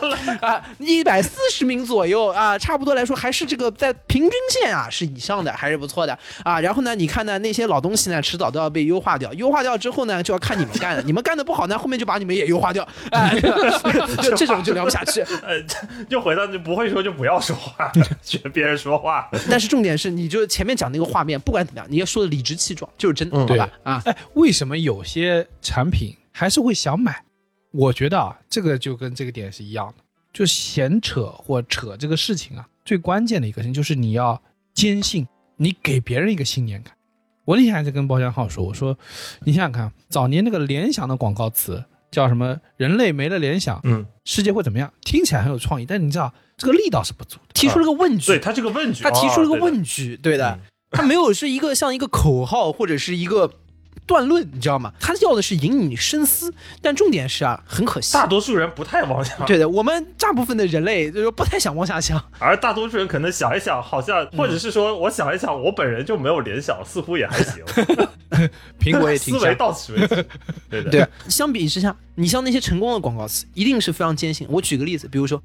[0.41, 6.59] 啊，一百四十名左右啊，差不多来说还是这个在平均线啊是以上的，还是不错的啊。
[6.59, 13.37] 然后呢，你看呢那些老东西呢，迟早都要被优化掉，优化掉之后呢，就要看你们干了，你们干的不好呢，后面就把你们也优化掉，哎，
[14.21, 15.21] 就这种就聊不下去。
[15.21, 15.61] 呃，
[16.09, 19.29] 就回到你不会说就不要说话，学别人说话。
[19.49, 23.69] 但是重点是，你就前面讲那个画面，不管怎么样，你要说的理直气壮，就是真的，好对吧？
[23.83, 27.23] 啊，哎，为什么有些产品还是会想买？
[27.71, 34.41] 我觉得啊，这个就跟这个点是一样的，就闲扯或扯这个事情啊，最关键的一个事情就是你要
[34.73, 35.25] 坚信，
[35.57, 36.93] 你给别人一个信念感。
[37.45, 38.97] 我那天还在跟包厢浩说，我说，
[39.43, 42.59] 你想想看，早年那个联想的广告词叫什么？
[42.77, 44.91] 人类没了联想，嗯，世界会怎么样？
[45.01, 47.53] 听起来很有创意，但你知道这个力道是不足的。
[47.53, 50.59] 提出了个问句，对他这个问句，他提出了个哦对的问句，对的嗯，
[50.91, 53.51] 他没有是一个像一个口号或者是一个
[54.05, 54.91] 断论，你知道吗？
[54.99, 64.37] 他要的是引你深思，但重点是啊，很可惜大，多数人不太往下，对的，我们大部分的人类就是不太想往下想，而大多数人可能想一想，好像嗯。
[64.37, 67.63] 或者是说，我想一想，我本人就没有联想，似乎也还行。
[68.79, 70.25] 苹果也挺像， 思维到此为止。
[70.69, 74.45] 对的，对，相比之下，你像那些成功的广告词，一定是非常坚信。
[74.49, 75.41] 我举个例子，比如说，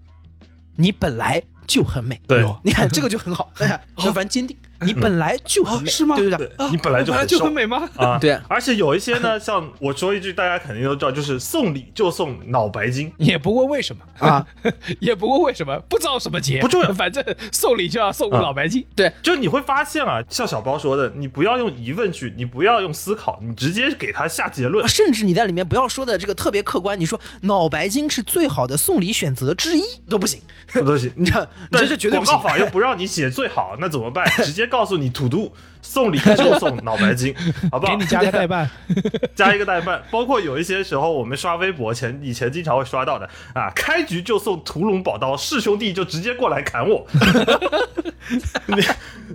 [0.77, 2.41] 你本来就很美，对。
[2.41, 6.47] 有你看这个就很好，哎，非常坚定，你本来就很美，哦是吗对不对？
[6.57, 7.53] 啊你本来就很来就很。
[7.53, 7.89] 美吗？
[7.97, 13.13] 啊， 对而且有一些呢，像我说一句，大家肯定都知道，就是送礼就送脑白金。
[13.17, 14.47] 也不问为什么啊，
[15.01, 18.87] 也不问为什么，不知道什么节，不重要 反正送礼就要送啊脑白金。
[18.95, 24.87] 对就你会发现啊，像小包说的，你不要用疑问句，你不要用思考，你直接给他下结论。
[24.87, 30.41] 甚至你在里面不要说的这个特别客观，你说脑白金是最好的送礼选择之一都不行，
[30.73, 32.49] 都不行，你这你但这是绝对不行广告。
[32.51, 34.25] 法又不让你写最好，那怎么办？
[34.45, 35.51] 直接告诉你土都，
[35.83, 37.35] 送礼就送脑白金，
[37.71, 37.93] 好不好？
[37.93, 38.69] 给你加个代办，
[39.35, 47.07] 加一个代办，包括有一些时候我们刷微博前以前经常会刷到的啊，开局就送屠龙宝刀，是兄弟就直接过来砍我。
[48.67, 48.85] 你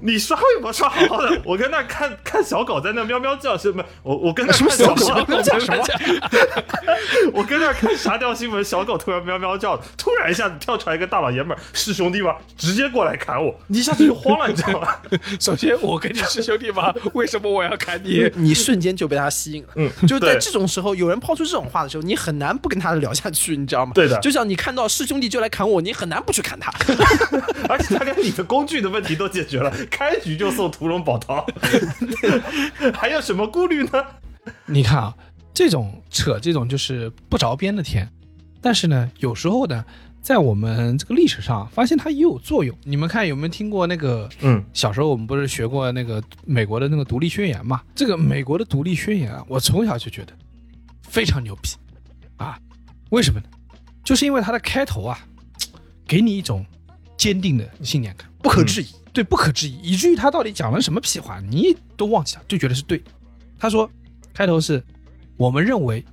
[0.02, 3.84] 你刷微博刷好好的，我跟那看看小狗在那喵喵叫，是不？
[4.04, 5.84] 我我跟那看小狗喵喵叫什么？
[7.34, 12.36] 我跟那看沙雕新闻，小狗突然喵喵叫，突然一下子跳出来一个大老爷们儿，是兄弟吗？
[12.56, 14.96] 直接过来砍我，你一下子就慌了，你知道吗？
[15.40, 16.93] 首先我跟你是兄弟吗？
[17.13, 18.30] 为什么我要砍你？
[18.36, 19.69] 你瞬间就被他吸引了。
[19.76, 23.91] 嗯，就在这种时候，有人抛出这种话的时候，你很难不跟他聊下去，你知道吗？
[23.93, 26.72] 对的就像你看到是兄弟就来砍我，你很难不去砍他。
[27.69, 31.46] 而且他连你的工具的问题都解决了，开局就送屠龙宝刀，
[32.93, 34.04] 还有什么顾虑呢？
[34.65, 35.13] 你看啊，
[35.54, 38.10] 这种扯这种就是不着边的天，
[38.62, 39.86] 但是呢，有时候呢，
[40.24, 42.76] 在我们这个历史上发现它也有作用。
[42.86, 44.30] 你们看有没有听过那个？
[44.40, 47.84] 嗯，小时候我们不是学过那个美国的那个独立宣言嘛？
[47.94, 50.34] 这个美国的独立宣言啊，我从小就觉得
[51.02, 51.72] 非常牛逼
[52.38, 52.58] 啊！
[53.10, 53.46] 为什么呢？
[54.02, 55.20] 就是因为它的开头啊，
[56.08, 56.66] 给你一种
[57.18, 58.26] 坚定的信念感。
[58.42, 58.88] 不可置疑。
[59.12, 63.12] 对，不可置疑，以至于他到底讲了什么屁话，你都忘记了，就觉得是对的。
[63.60, 63.92] 他说，
[64.34, 64.82] 开头是
[65.36, 66.04] 我们认为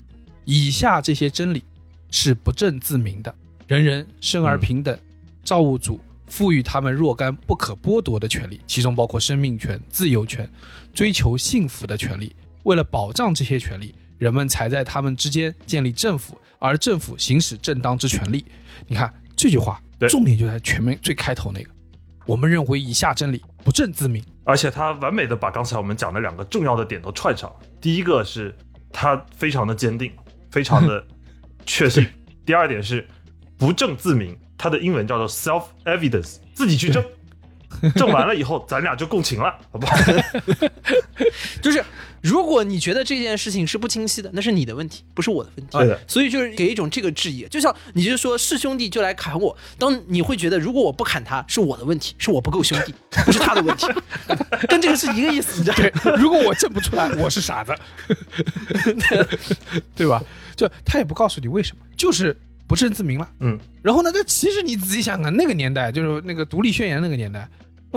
[0.44, 1.62] 以下这些真理
[2.10, 3.34] 是不证自明的：
[3.70, 4.98] 人人生而平等，
[5.44, 10.50] 造物主赋予他们若干不可剥夺的权利，其中包括生命权、自由权、
[10.92, 12.34] 追求幸福的权利。
[12.64, 18.44] 为了保障这些权利，人们才在他们之间建立政府，而政府行使正当之权利。
[18.88, 21.70] 你看这句话对，重点就在前面最开头那个。
[22.26, 24.20] 我们认为以下真理不正自明。
[24.42, 27.56] 而且他完美的把刚才我们讲的两个重要的点都串上了。
[27.80, 28.52] 第一个是
[28.92, 30.10] 他非常的坚定，
[30.50, 31.06] 非常的
[31.64, 32.02] 确信；
[32.44, 33.06] 第二点是
[33.60, 37.04] 不证自明，它的英文叫做 self evidence，自己去证。
[37.94, 39.96] 证完了以后，咱俩就共情了，好不好？
[41.62, 41.82] 就是
[42.20, 45.78] 如果你觉得这件事情是不清晰的，那是你的问题，不是我的问题。
[45.78, 52.92] 对的所以就是给一种这个质疑，就像你就说是兄弟就来砍我，当你会觉得如果我不砍他是我的问题，是我不够兄弟，
[53.24, 53.86] 不是他的问题，
[54.68, 55.90] 跟这个是一个意思，你知道吗？
[56.02, 57.72] 对，如果我证不出来，我是傻子，
[59.94, 60.20] 对吧？
[60.56, 62.36] 就他也不告诉你为什么，就是
[62.70, 63.28] 不证自明了。
[63.40, 67.48] 嗯，然后呢，这其实你仔细想想，那个年代就是那个独立宣言那个年代，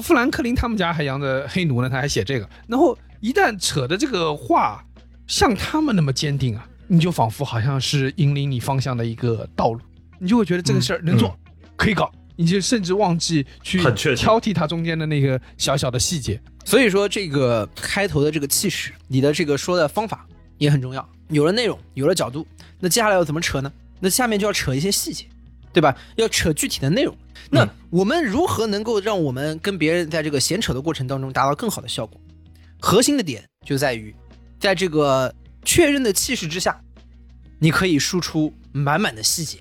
[0.02, 2.50] 富兰克林他们家还养着黑奴呢，他还写这个。
[2.66, 4.84] 然后一旦扯的这个话
[5.28, 9.80] 像他们那么坚定啊，你就仿佛好像是引领你方向的一个道路，
[10.18, 11.38] 你就会觉得这个事儿能做，
[11.76, 16.42] 可以搞，你就甚至忘记去很确挑剔它中间的那个小小的细节。
[16.66, 20.26] 所以说这个开头的这个气势，你的这个说的方法
[20.58, 21.08] 也很重要。
[21.30, 22.48] 有了内容，有了角度，
[22.80, 23.72] 那接下来要怎么扯呢？
[24.04, 25.26] 那下面就要扯一些细节，
[25.72, 25.98] 对吧？
[26.18, 27.18] 要扯具体的内容。
[27.50, 32.20] 那嗯我们如何能够让我们跟别人在这个闲扯的过程当中达到更好的效果？
[32.82, 34.14] 核心的点就在于，
[34.60, 35.34] 在这个
[35.64, 36.82] 确认的气势之下，
[37.60, 39.60] 你可以输出满满的细节。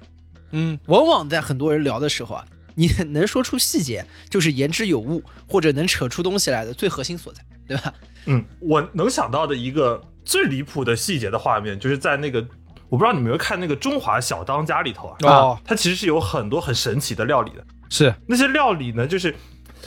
[0.51, 7.95] 嗯，往往在很多人聊的时候啊，你能说出细节，就是言之有物，或者能扯出东西来的最核心所在，对吧？
[8.26, 12.47] 嗯，我能想到的一个最离谱的细节的画面，就是在那个，
[12.93, 17.64] 我不知道你们有没有看那个《中华小当家》里头啊，哦，它其实是有很多很神奇的料理的。
[17.88, 19.34] 是那些料理呢，就是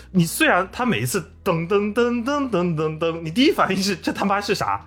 [0.10, 4.84] 你虽然它每一次噔噔噔噔噔噔噔，你第一反应是这他妈是啥？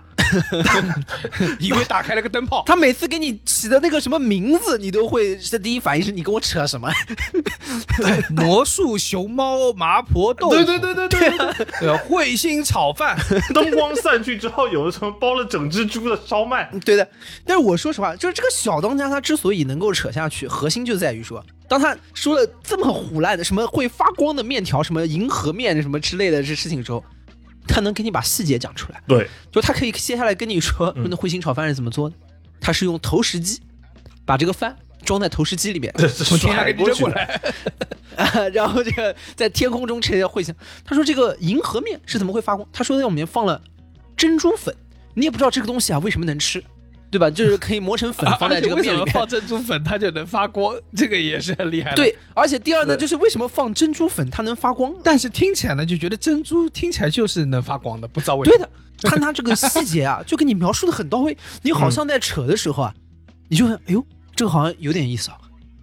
[1.59, 6.91] 以为打开了个灯泡，他每次给你起的那个什么名字，你都会是第一反应是你跟我扯什么？
[8.31, 13.19] 魔术熊猫麻婆豆腐，对对对对对彗星炒饭，
[13.55, 16.71] 灯光散去之后，有的时候包了整只猪的烧麦。
[16.85, 17.09] 对的。
[17.45, 27.03] 但是我说实话，就是这个小当家他之所以能够扯下去，核心就在于说，当他说了这么胡烂的什么会发光的面条，什么银河面什么之类的这事情之后，
[27.69, 29.01] 他能给你把细节讲出来。
[29.07, 32.17] 对，就他可以接下来跟你说，说那彗星炒饭是怎么做的？
[32.61, 33.61] 他是用投石机
[34.25, 37.41] 把这个饭装在投石机里面， 从天上给扔过来，
[38.17, 40.53] 啊，然后这个在天空中呈现彗星。
[40.85, 42.69] 他说这个银河面是怎么会发光？
[42.73, 43.63] 他说在里面放了
[44.17, 44.75] 珍珠粉，
[45.15, 46.63] 你也不知道这个东西啊为什么能吃，
[47.11, 47.31] 对吧？
[47.31, 49.15] 就是可以磨成粉放在这个而且为什么面里面。
[49.15, 50.75] 放珍珠粉它就能发光？
[50.95, 54.95] 这个也是很厉害的。，对，而且第二呢，就是为什么放珍珠粉它能发光？
[55.03, 58.57] 但是听起来呢，就觉得珍珠听起来就是能发光的，不知道为什么。
[58.57, 58.71] 对的，
[59.09, 61.37] 看它这个细节啊， 就给你描述的很到位。
[61.63, 62.95] 你好像在扯的时候啊，
[63.49, 64.05] 你就会哎呦，
[64.37, 65.39] 这个好像有点意思啊。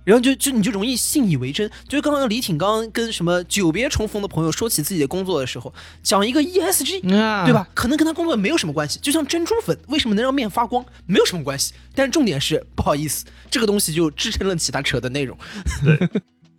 [0.06, 1.70] 然后就就你就容易信以为真。
[1.90, 7.54] 就是刚刚李挺刚刚跟什么久别重逢的朋友说起自己的工作的时候，讲一个 ESG，啊对？
[7.54, 7.68] 吧？
[7.74, 11.74] 可能跟他工作没有什么关系，就像珍珠粉为什么能让面发光，没有什么关系。
[11.94, 15.38] 但是重点是，不好意思，这个东西就支撑了其他扯的内容。
[15.84, 16.10] 对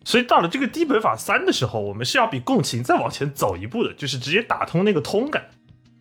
[0.04, 5.44] 所以到了这个低本法三的时候，我们是要比共情再往前走一步的，就是直接打通那个通感。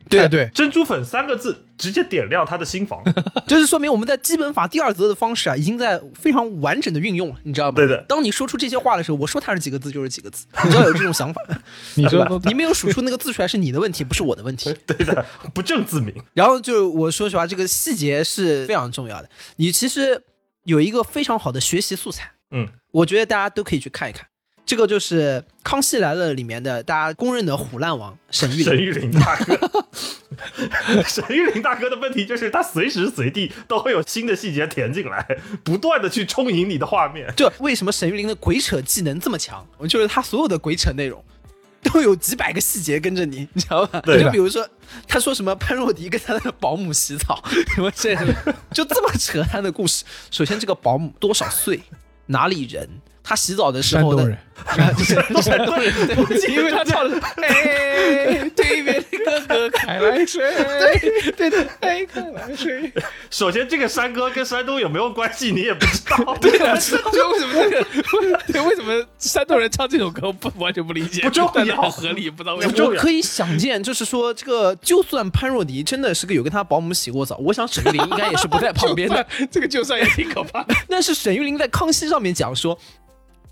[0.09, 3.01] 对哎对，珍珠粉三个字直接点亮他的心房。
[3.47, 7.75] 就是说明我们在基本法第二则的方式啊，已经在非常完整的运用了，你知道吗？
[7.75, 11.41] 对的当你说出这些话的时候，我说它是几个字就是几个字， 你知道有这种想法。
[11.95, 14.75] 你说都你没有数出那个字出来是你的问题，不是我的问题。
[14.85, 16.13] 对的，不正自明。
[16.33, 19.29] 然后就我说实话，这个细节是非常重要的。
[19.57, 20.21] 你其实
[20.63, 24.27] 有一个非常好的学习素材，嗯，我觉得大家都可以去看一看。
[24.65, 28.63] 这个就是《康熙来了》里面的大家公认的虎烂王沈玉林。
[28.63, 29.85] 沈玉林大哥，
[31.05, 35.23] 沈玉林大哥的问题就是他随时随地都会有新的细节填进来，
[35.63, 37.31] 不断的去充盈你的画面。
[37.37, 39.63] 就为什么沈玉林的鬼扯技能这么强？
[39.87, 41.23] 就是他所有的鬼扯内容
[41.83, 44.01] 都有几百个细节跟着你，你知道吧？
[44.01, 44.67] 对就比如说，
[45.07, 47.39] 他说什么潘若迪跟他的保姆洗澡，
[47.75, 48.15] 什么这
[48.71, 50.03] 就这么扯他的故事。
[50.31, 51.83] 首先，这个保姆多少岁，
[52.25, 52.89] 哪里人？
[53.27, 54.37] 他洗澡的时候呢
[54.73, 61.49] 山东人，，山东人，对不起，因为他唱的是哎，对面的哥哥开来水，对对
[61.79, 62.91] 对，开来水，
[63.29, 66.37] 首先，这个山歌跟山东有没有关系，你也不知道。
[66.39, 67.85] 对啊，就为什么这个，
[68.47, 72.71] 对，为什么山东人唱这首歌不完全不理解，不重要合理，不知道为什么。
[72.71, 79.25] 不重要我可以想见，就是说，这个就算潘若迪真的是个有跟他保姆洗过澡，我想沈玉琳应该也是不在旁边的。
[79.51, 80.73] 这个就算也挺可怕的。
[80.87, 82.77] 但是沈玉琳在康熙上面讲说，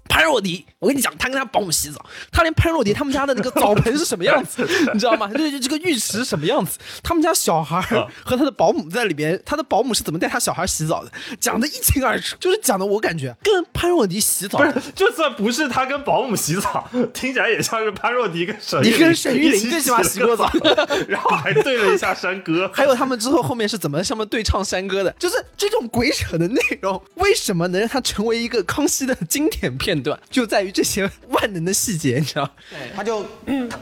[0.09, 5.27] 潘若迪，我跟你讲，他跟他保姆洗澡，他连潘若迪 他们家的那个澡盆是什么样子， 你知道吗？
[5.29, 7.81] 就就这个浴池什么样子，他们家小孩
[8.23, 20.49] 和他的保姆在里边，他的保姆是怎么带他小孩洗澡的，讲的一清二楚，就是讲的我感觉跟潘若迪洗澡不是，就算不是他跟保姆洗澡，听起来也像是潘若迪跟沈你跟沈玉琳最起码洗过澡
[21.07, 22.69] 然后还对了一下山歌。
[22.73, 32.49] 还有他们之后后面是怎么上面对唱山歌的，就是这种鬼扯的内容，为什么能让他成为一个康熙的经典片段，就在于这些万能的细节，你知道？
[32.95, 33.25] 他就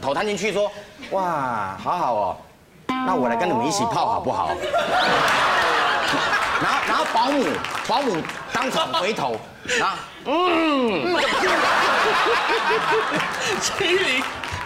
[0.00, 0.70] 头探进去说
[1.12, 2.36] ：“哇，好好哦，
[2.88, 4.50] 那我来跟你们一起泡好不好？”
[6.62, 7.44] 然后，然后保姆
[7.88, 9.36] 保姆当场回头，
[9.78, 9.96] 然后
[13.60, 14.22] 陈玉玲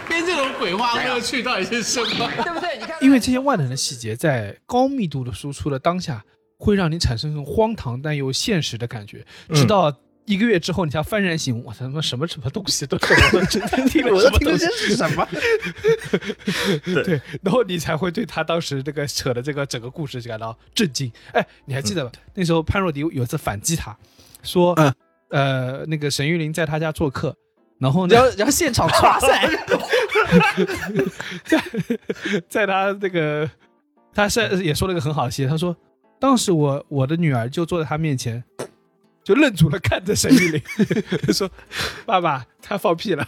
[0.07, 2.29] 编这种鬼话乐趣到底是什么？
[2.43, 2.77] 对不对？
[2.77, 6.23] 你看， 因为这些万能的细节在高密度的输出的当下，
[6.59, 9.91] 会让你产生一种荒唐但又现实的感觉，直到。
[10.27, 15.25] 一个月之后，你才幡然醒悟，我他妈什么什么东西都懂， 我真听了我什么东西都听的这是什么？
[17.03, 21.09] 对，然后你才会对他当时这个扯的这个整个故事感到震惊。
[21.31, 22.11] 哎，你还记得吧？
[22.33, 23.97] 那时候潘若迪有一次反击他，
[24.43, 24.93] 说，嗯
[25.29, 27.33] 呃，那个沈玉琳在他家做客，
[27.79, 29.49] 然后呢然，后然后现场夸赛，
[31.45, 31.63] 在
[32.49, 33.49] 在他那个，
[34.13, 35.73] 他是也说了一个很好的戏，他说，
[36.19, 38.43] 当时我我的女儿就坐在他面前。
[39.27, 40.61] 就愣住了，看着沈玉琳，
[41.35, 41.51] 说
[42.07, 43.27] ：“爸爸，他放屁了。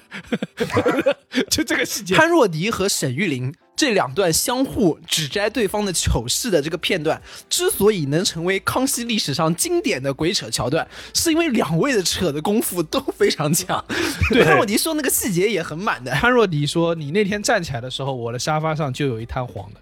[1.51, 13.83] ”就这个细节，潘若迪和沈玉琳这两段相互指摘对方的糗事的这个片段，之所以能成为康熙历史上经典的鬼扯桥段，是因为两位的扯的功夫都非常强。
[14.31, 16.13] 对，潘若迪说那个细节也很满的。
[16.13, 19.81] 潘若迪说：“你那天站起来的时候，我的沙发上就有一滩黄的。”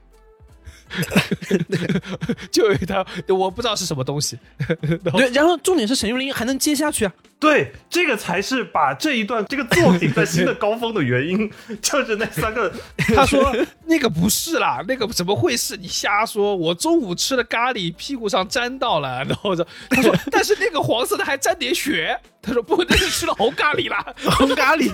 [2.51, 4.37] 就有一套，我不知道是什么东西。
[5.03, 11.49] 然后，然后重点是沈玉琳还能接下去啊，对，这个才是把这一段这个作品在新的高峰的原因，
[11.81, 12.73] 就是那三个
[13.15, 15.77] 他说那个不是啦，那个怎么会是？
[15.77, 16.55] 你瞎说！
[16.55, 22.19] 我中午吃的咖喱屁股上沾到了， 然后说他说，但是那个黄色的还沾点血。
[22.41, 24.03] 他说不，那是吃了红咖喱啦，
[24.37, 24.89] 红咖喱。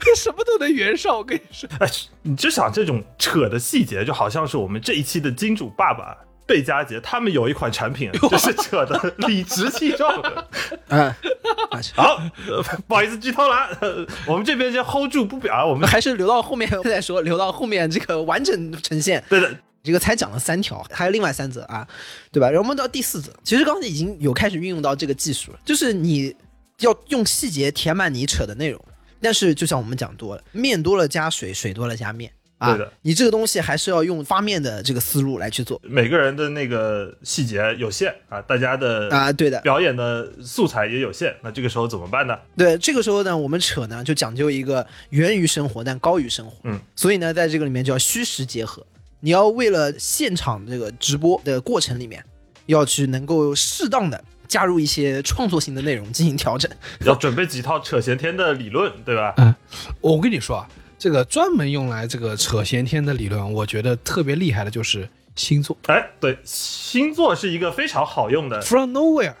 [0.00, 1.68] 这什么都能圆上，我跟你说。
[1.78, 1.86] 哎，
[2.22, 6.16] 你就想这种扯的细节，就好像是我们这一期的金主爸爸
[6.48, 10.48] 贝佳杰，他们有一款产品就是扯的理直气壮的。
[10.88, 11.14] 嗯，
[11.94, 19.22] 好、呃不好意思剧透了我们这边先 hold 住不表啊，我们还是留到后面再说，留到后面这个完整呈现。
[19.28, 21.86] 对的，这个才讲了三条，还有另外三则啊，
[22.32, 22.48] 对吧？
[22.48, 26.34] 然后我们到第四则，其实刚才已经有开始运用到这个技术了，就是你
[26.80, 28.82] 要用细节填满你扯的内容。
[29.20, 32.74] 但是就像我们讲多了，面多了加水，水多了加面啊。
[32.74, 39.32] 对的，你这个东西还是要用发面的这个思路来去做每个人的那个细节有限啊，大家的啊。
[39.32, 42.36] 对的，表演的素材也有限，那这个时候怎么办呢？
[42.56, 46.56] 对，这个时候呢，我们扯呢就讲究一个源于生活但高于生活。
[46.64, 48.84] 嗯，所以呢，在这个里面就要虚实结合。
[49.20, 52.24] 你要为了现场这个直播的过程里面，
[52.66, 56.70] 要去能够适当的加入一些创作性的内容进行调整。
[57.00, 59.34] 要准备几套扯闲天的理论，对吧？
[59.38, 59.54] 嗯
[60.00, 60.68] 我跟你说啊，
[60.98, 65.76] 这个专门用来这个扯闲天的理论，我觉得特别厉害的就是星座。
[65.86, 69.34] 哎，对，星座是一个非常好用的，From nowhere，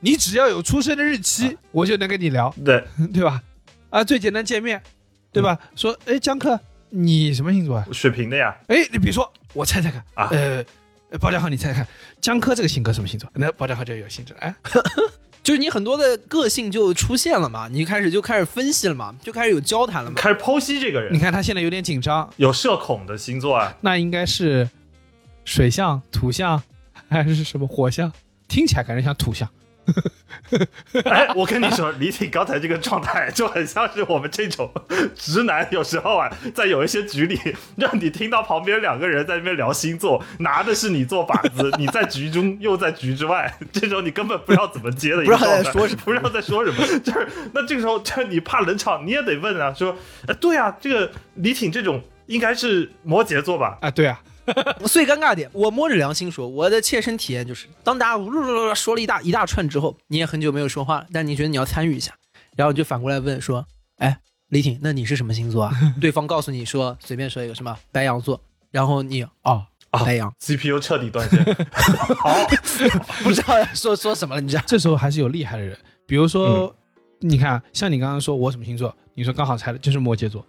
[0.00, 2.84] 你只要有出生的日期，我就能跟你聊，对，
[3.14, 3.40] 对吧？
[3.90, 4.82] 啊，最简单见面，
[5.32, 5.56] 对吧？
[5.76, 6.58] 说，哎，江克，
[6.90, 7.86] 你什么星座啊？
[7.92, 10.64] 水瓶的呀，哎，你比如说，我猜猜看啊呃，
[11.10, 11.86] 呃包家浩，你猜猜看，
[12.20, 13.30] 江科这个性格什么星座？
[13.34, 14.54] 那包家浩就有兴致了，哎，
[15.44, 20.16] 就是你很多的个性就出现了嘛，你一开始就开始分析了嘛，就开始有交谈了嘛。
[20.16, 24.66] 开始剖析这个人你，看他现在有点紧张，有社恐的星座啊，那应该是
[25.44, 26.60] 水象、土象
[27.10, 28.10] 还是什么火象？
[28.48, 29.46] 听起来感觉像土象。
[31.04, 34.70] 哎，我跟你说，李挺刚才这个状态就很像是我们这种
[35.14, 37.38] 直男，有时候啊，在有一些局里，
[37.76, 46.00] 让你听到旁边两个人在那边聊星座，拿的是你做靶子， 你在局中又在局之外，这时候你根本不知道怎么接的一个不知道状态，在说什么。
[46.04, 53.78] 不知道在说什么， 就是那这个时候，就是你怕冷场，你也得问啊，说，哎，对啊，这个李挺这种应该是摩羯座吧？
[53.80, 54.20] 啊，对啊，
[54.86, 62.12] 最尴尬点，我摸着良心说，我的切身体验就是，当大家呜噜噜噜噜说了一大一大串之后，你也很久没有说话了，但你觉得你要参与一下，
[62.56, 63.66] 然后你就反过来问说，
[63.96, 64.18] 哎，
[64.48, 65.72] 李挺，那你是什么星座啊？
[66.00, 68.40] 对方告诉你说，随便说一个什么白羊座，
[68.70, 71.44] 然后你哦啊白羊，CPU 彻底断线，
[72.18, 72.34] 好，
[73.22, 74.62] 不知道要说说什么了，你知道？
[74.66, 75.76] 这时候还是有厉害的人，
[76.06, 76.74] 比如说，
[77.20, 80.44] 你看，像你刚刚说我什么星座，你说刚好猜的就是摩羯座，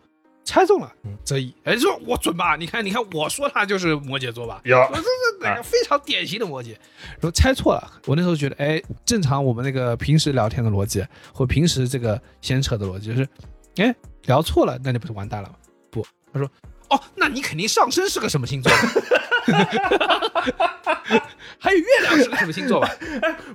[0.46, 0.90] 猜中了，
[1.26, 2.56] 这一，哎，说我准吧？
[2.56, 4.62] 你看，你看，我说他就是摩羯座吧？
[4.64, 5.08] 有我这是
[5.42, 6.76] 哪个非常典型的摩羯。
[7.20, 13.28] 说猜错了，我那时候觉得，哎，正常我们那个平时聊天的逻辑，或平时这个闲扯的逻辑，就是，
[13.78, 13.94] 哎，
[14.26, 15.56] 聊错了，那你不是完蛋了吗？
[15.90, 16.48] 不，他说，
[16.90, 18.72] 哦，那你肯定上升是个什么星座？
[21.58, 22.90] 还有月亮是个什么星座吧？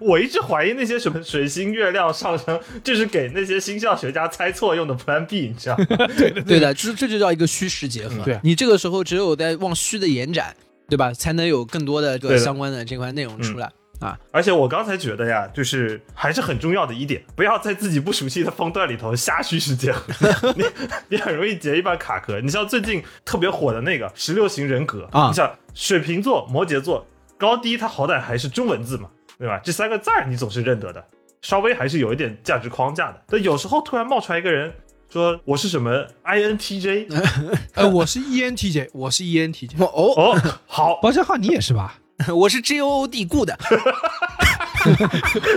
[0.00, 5.84] 我一直怀疑那些什么水星、月亮上升，就是给那些星象学家猜错用的 Plan B，你知道吗？
[6.46, 8.24] 对的，这这就叫一个虚实结合。
[8.24, 10.54] 对你这个时候只有在往虚的延展，
[10.88, 11.12] 对吧？
[11.12, 13.70] 才能有更多的这个相关的这块内容出来。
[14.00, 20.12] 啊，而且我刚才觉得呀，就是还是很重要的一点，不要在自己不熟悉的方段里头瞎虚实结合，
[20.56, 20.64] 你
[21.10, 22.40] 你很容易结一半卡壳。
[22.40, 27.06] 你像最近特别火的那个十六型人格啊你像水瓶座、摩羯座、
[27.38, 29.60] 高低，它好歹还是中文字嘛，对吧？
[29.62, 31.04] 这三个字儿你总是认得的，
[31.42, 33.22] 稍微还是有一点价值框架的。
[33.28, 34.72] 但有时候突然冒出来一个人
[35.12, 37.06] 说我是什么 INTJ，
[37.74, 39.72] 呃，我是 ENTJ，我是 ENTJ。
[39.78, 41.99] 哦，哦，好，包厢号你也是吧？
[42.34, 43.48] 我是 G O O D good，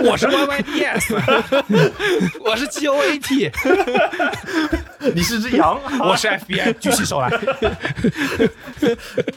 [0.04, 1.14] 我是 YYDS，
[2.40, 3.52] 我是 GOAT，
[5.14, 7.28] 你是只羊，我是 FBI，举起手来。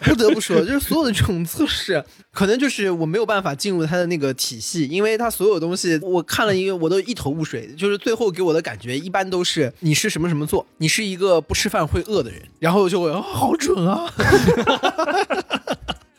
[0.02, 2.02] 不得不说，就是所有的这种测试，
[2.32, 7.68] 可能就是我没有办法进入它的那个体系，因为它所有东西我看了一个，我都一头雾水。
[7.78, 14.14] 就是最后给我的感觉，一般都是你是什么什么座，你是一个不吃饭会饿的人，然后就会、哦、好准啊。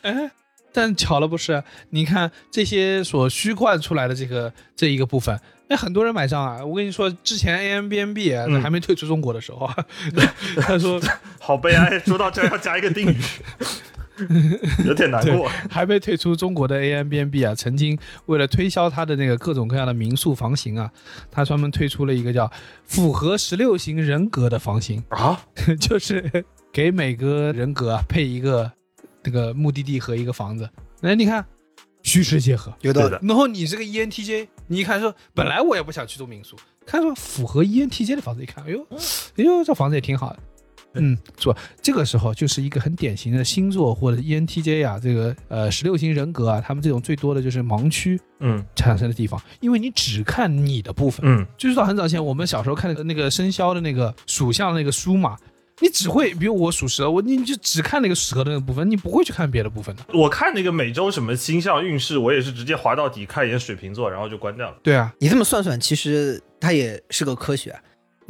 [0.01, 0.31] 哎，
[0.71, 1.63] 但巧了不是？
[1.89, 6.63] 你看这些所虚幻出来的这个这一个部分，那很多人买账啊。
[6.63, 9.75] 我跟你说，之前 A M B N B 啊嗯还没退出中国的时候啊，
[10.61, 10.99] 他说
[11.39, 11.99] 好悲哀。
[11.99, 13.17] 说到这要加一个定语，
[14.85, 15.49] 有点难过。
[15.69, 17.97] 还没退出中国的 A M B N B 啊，曾经
[18.27, 20.91] 为了推销它的那个各种各样的民宿房型啊，
[21.31, 22.49] 他专门推出了一个叫
[22.85, 25.41] 符合十六型人格的房型，啊，
[25.79, 28.71] 就是给每个人格啊配一个
[29.29, 30.67] 那个目的地和一个房子。
[31.01, 31.45] 哎，你看，
[32.01, 32.73] 虚实结合。
[32.81, 36.55] 有道理然后你这个 E ENTJ，你一看说，本来我也不想去住民宿，
[36.85, 38.85] 看说符合 E ENTJ 的房子，一看，哎呦，
[39.37, 40.39] 哎呦，这房子也挺好的。
[40.95, 51.21] 嗯，是吧这个时候就是一个很典型的星座或者 E ENTJ 啊，这个呃十六型人格啊，他们这种最多的就是盲区嗯产生的地方，因为你只看你的部分。
[51.23, 55.37] 嗯，就是到很早前，我们小时候看的那个生肖的那个属相那个书嘛，
[55.79, 60.03] 你只会，比如我属蛇，我你就只看那个蛇的那个部分，你不会去看别的部分的。
[60.13, 64.77] 我看那个每周什么星象运势，我也是直接滑到底看一眼水瓶座，然后就关掉了。
[64.83, 67.75] 对啊，你这么算算，其实它也是个科学。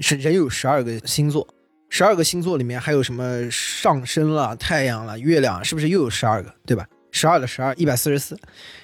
[0.01, 1.45] 是人有十二个星座，
[1.89, 6.53] 十二个星座里面还有什么上升了、太阳了、月亮，是不是又有十二个？
[6.65, 6.87] 对吧？
[7.11, 8.39] 十二的十二，一百四十四，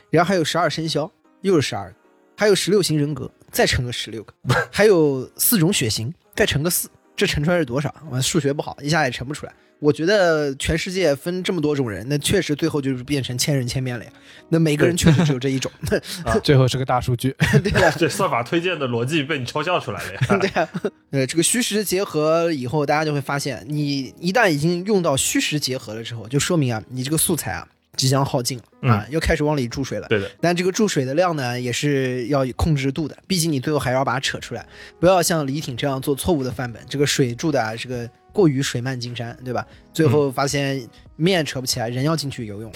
[0.09, 1.09] 然后还有十二生肖，
[1.39, 1.95] 又是十二个，
[2.36, 4.34] 还有十六型人格，再乘个十六个，
[4.70, 7.93] 还有四种血型，再乘个四，这乘出来是多少？
[8.09, 9.53] 我数学不好，一下也乘不出来。
[9.80, 14.11] 我觉得全世界分这么多种人，那确实最后就是变成千人千面了呀。
[14.49, 15.70] 那每个人确实 只有这一种，
[16.41, 17.36] 最后是个大数据。
[17.61, 17.91] 对的。
[17.91, 20.22] 这算法推荐的逻辑被你抽象出来了呀。
[20.39, 20.70] 对啊，
[21.11, 30.08] 呃，这个虚实结合以后，大家就会发现，你一旦已经用到虚实结合了之后，就说明啊，你这个素材啊即将耗尽了啊，又开始往里注水了。
[30.08, 34.66] 对的，但这个注水的量呢，也是要控制度的，毕竟你最后还要把它扯出来，
[35.00, 36.82] 不要像李挺这样做错误的范本。
[36.89, 39.66] 这个水注的啊，这个过于水漫金山，对吧？
[39.93, 42.72] 最后发现面扯不起来，人要进去游泳，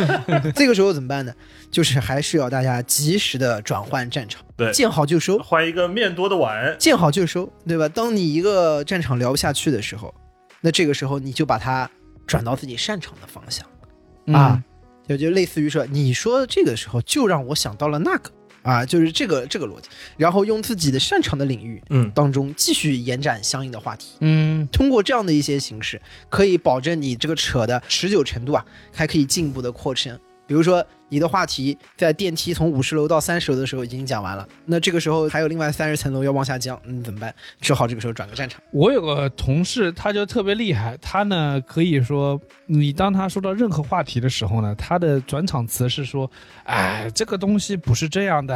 [0.54, 1.32] 这个时候怎么办呢？
[1.70, 5.38] 就是还是要大家及时的转换战场，对见好就收。
[5.38, 6.76] 换一个面多的碗。
[6.78, 7.88] 见好就收，对吧？
[7.88, 10.14] 当你一个战场聊不下去的时候，
[10.60, 11.90] 那这个时候你就把它
[12.26, 13.66] 转到自己擅长的方向
[14.26, 14.62] 啊，
[15.08, 18.30] 就就类似于说，你说这个时候就让我想到了那个
[18.62, 24.10] 啊，就是这个这个逻辑，然后用自己的擅长的领域嗯，当中继续延展相应的话题。
[24.20, 30.18] 嗯，通过这样的一些形式，可以保证你这个扯的持久程度啊，还可以进一步的扩伸。
[30.52, 37.34] 比如说，你的话题在电梯从五十楼到三十楼的时候已经讲完了，那这个时候还有另外三十层楼要往下降，嗯，怎么办？
[37.58, 38.60] 只好这个时候转个战场。
[38.70, 46.30] 我有个同事，他就特别厉害，他呢可以说，你当他说到任何话题的时候呢，他的转场词是说，
[46.64, 48.54] 哎，这个东西不是这样的，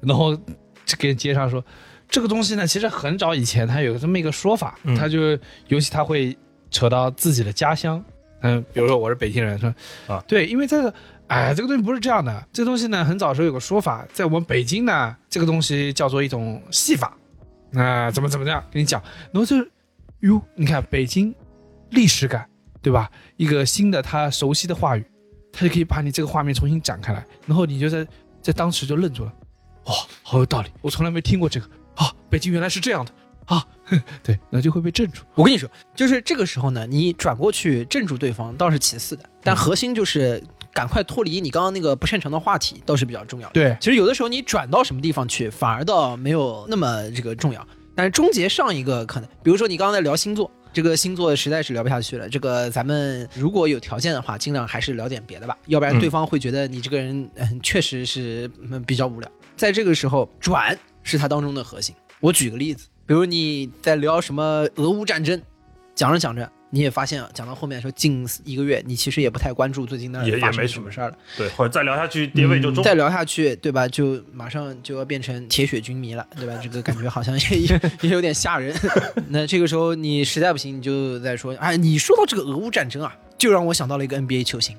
[0.00, 1.64] 然后就给接上说，
[2.08, 6.38] 这个东西呢，其实很早以前他有这么一个说法，他就尤其他会
[6.70, 8.00] 扯到自己的家乡，
[8.40, 9.74] 嗯，比如说我是北京人，说
[10.06, 10.94] 啊对，因为这个。
[11.28, 12.48] 哎，这个东西不是这样的。
[12.54, 17.14] 这个东西呢，很早时候有个说法，在我们北京呢，这个东西叫做一种戏法，
[17.74, 18.98] 啊、怎么怎么样跟你讲，
[19.30, 19.70] 然后就是，
[20.20, 21.34] 哟，你看北京
[21.90, 22.48] 历史感，
[22.80, 23.10] 对吧？
[23.36, 25.04] 一个新的他熟悉的话语，
[25.52, 28.06] 他就可以把你这个画面重新展开来，然后你就在
[28.40, 29.32] 在当时就愣住了，
[29.84, 31.66] 哦，好有道理，我从来没听过这个
[31.96, 33.12] 啊，北京原来是这样的
[33.48, 33.64] 啊，
[34.22, 35.22] 对，那就会被镇住。
[35.34, 40.42] 我跟你说，就是这个时候呢，你转过去镇住对方倒是其次的，但核心就是
[40.72, 43.54] 赶快脱离你刚刚那个不擅长的话题，倒是比较重要的。
[43.54, 47.66] 对，其实有的时候你转到什么地方去，反而倒没有那么这个重要。
[47.94, 52.28] 但是终结上一个可能，比如说你刚刚在聊星座，这个星座实在是聊不下去了。
[52.28, 59.28] 这个咱们如果有条件的话，尽量还是聊点别的吧，要不然嗯对方会觉得你这个人嗯确实是嗯比较无聊。
[59.56, 61.92] 在这个时候转是它当中的核心。
[62.20, 65.40] 我举个例子，比如你在聊什么俄乌战争，
[65.94, 66.48] 讲着讲着。
[66.70, 71.16] 你也发现啊，讲到后面说近一个月，你其实也不太关注最近那也也没什么事儿了。
[71.34, 72.84] 对，或者再聊下去跌位就中。
[72.84, 73.88] 再聊下去，对吧？
[73.88, 76.60] 就马上就要变成铁血军迷了，对吧？
[76.62, 78.76] 这个感觉好像也也也有点吓人。
[79.28, 84.76] 那这个时候你实在不行，你就在说，哎，你说到这个俄乌战争啊，就让我想到了一个 NBA 球星，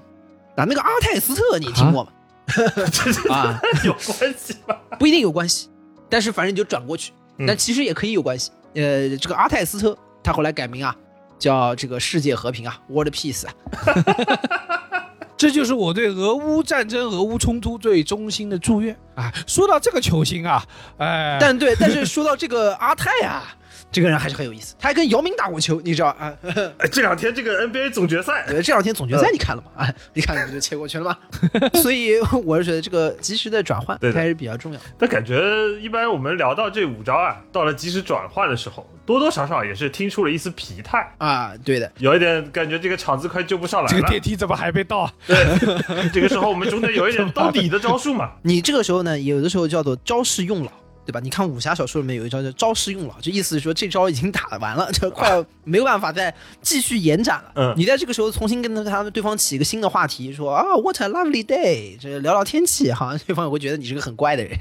[0.55, 2.11] 啊，那个阿泰斯特，你听过吗？
[3.34, 4.77] 啊，有关系吗？
[4.99, 5.67] 不一定有关系，
[6.07, 8.51] 但是反正你就转过去，嗯但其实也可以有关系。
[8.75, 10.95] 呃，这个阿泰斯特他后来改名啊，
[11.37, 13.53] 叫这个世界和平啊，World Peace 啊。
[15.37, 19.33] 这就是我对俄乌战争、俄乌冲突最衷心的祝愿啊！
[19.47, 20.61] 说到这个球星啊，
[20.97, 23.55] 哎，但对，但是说到这个阿泰啊，
[23.91, 26.33] 这个人还是很有意思，他还跟姚明打过球，你知道啊？
[26.77, 29.71] 哎，这两天这个 NBA 总决赛， 呃，这两天总决赛你看了吗？
[29.83, 31.17] 啊，你看不就切过去了吗？
[31.81, 34.79] 所以我是觉得这个及时的转换对还是比较重要。
[34.97, 35.39] 但感觉
[35.81, 44.07] 一般我们聊到这五招啊，到了及时转换的时候，多多少少也是听出了一丝疲态，啊，对的，有一点感觉这个场子快救不上来了这个。
[44.07, 45.11] 电梯怎么还没到？
[46.13, 48.31] 这个时候我们总得有一点兜底的招数嘛。
[48.43, 50.71] 你这个时候呢，有的时候叫做招式用老，
[51.10, 51.20] 对吧？
[51.20, 57.51] 你看武侠小说里面有一招叫招式用了，就意思是说这招已经打完了，就快要没有办法再继续延展了。
[57.55, 64.60] 嗯你在这个时候重新跟他们对方起一个新的话题，说啊，What a lovely day，这聊聊天气，好像对方也会觉得你是个很怪的人。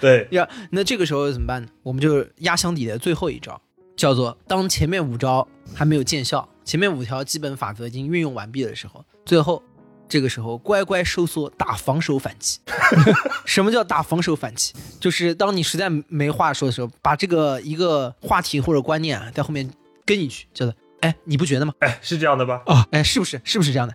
[0.00, 1.68] 对， 呀，那这个时候怎么办呢？
[1.82, 3.60] 我们就压箱底的最后一招，
[3.96, 9.62] 叫做当前面五招还没有见效，前面五条基本法则已经运用完毕的时候，最后
[10.10, 12.58] 这个时候乖乖收缩，打防守反击。
[13.46, 14.74] 什么叫打防守反击？
[14.98, 19.70] 就是当你实在没话说的时候，把这个一个话题或者观念啊，在后面
[20.04, 21.72] 跟一句，叫做哎，你不觉得吗？
[21.78, 22.60] 哎，是这样的吧？
[22.66, 23.40] 啊哎，是不是？
[23.44, 23.94] 是不是这样的？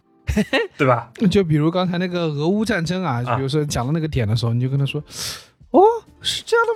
[0.78, 1.12] 对吧？
[1.30, 5.04] 就比如刚才那个俄乌战争啊，啊比如说讲到那个点的时候，你就跟他说
[5.72, 5.84] ：“哦，
[6.22, 6.72] 是这样的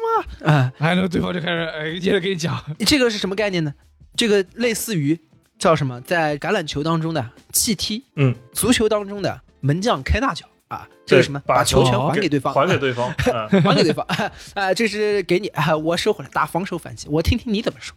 [0.51, 3.73] 吗啊、？”哎，然后对方就开始哎，接着跟你讲，这个是什么概念呢？
[4.15, 5.17] 这个类似于
[5.59, 13.13] 叫什么，在橄榄球当中的弃踢，嗯，足球当中的门将开大脚啊，这个什么，把把球权还给对方，还给对方。
[13.31, 14.05] 嗯还给对方，
[14.55, 17.95] 啊，这是给你啊，我收回来，打防守反击，我听听你怎么说。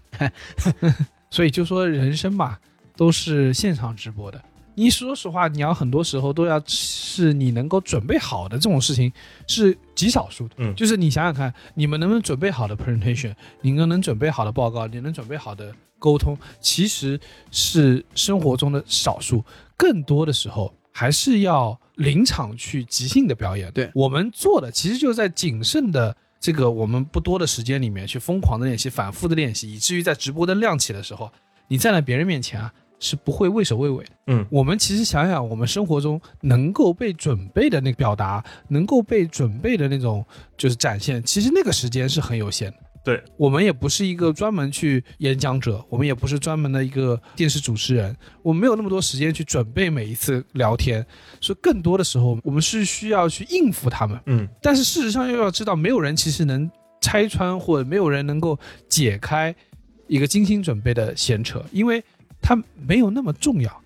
[1.30, 2.58] 所以就说人生吧，
[2.96, 4.42] 都是现场直播的。
[4.74, 9.12] 你说实话，你要很多时候都要是你能够准备好的这种事情
[9.46, 10.54] 是极少数的。
[10.58, 17.18] 嗯就是你想想看，你们能不能准备好的 presentation，你能能准备好的报告，你能准备好的沟通，其实
[17.50, 19.44] 是生活中的少数，
[19.76, 23.70] 更多的时候还是要临场去即兴的表演。
[23.72, 26.16] 对我们做的其实就在谨慎的。
[26.42, 31.30] 这个我们不多的时间里面去疯狂的练习、反复的练习，以至于在直播灯亮起的时候，
[31.68, 34.11] 你站在别人面前啊，是不会畏首畏尾的。
[34.28, 40.24] 嗯，我们其实想想，我们生活中能够被准备的那个表达，能够被准备的那种
[40.57, 42.76] 就是展现，其实那个时间是很有限的。
[43.05, 51.05] 对，我们也不是一个专门去演讲者，我们也不是专门的一个电视主持人，我们没有那么多时间去准备每一次聊天，
[51.40, 54.16] 所以更多的时候我们是需要去应付他们。
[54.26, 58.57] 嗯，但是事实上又要知道，没有人其实能拆穿，或者没有人能够
[58.88, 59.53] 解开
[60.07, 62.00] 一个精心准备的闲扯，因为
[62.43, 63.82] 它没有那么重要，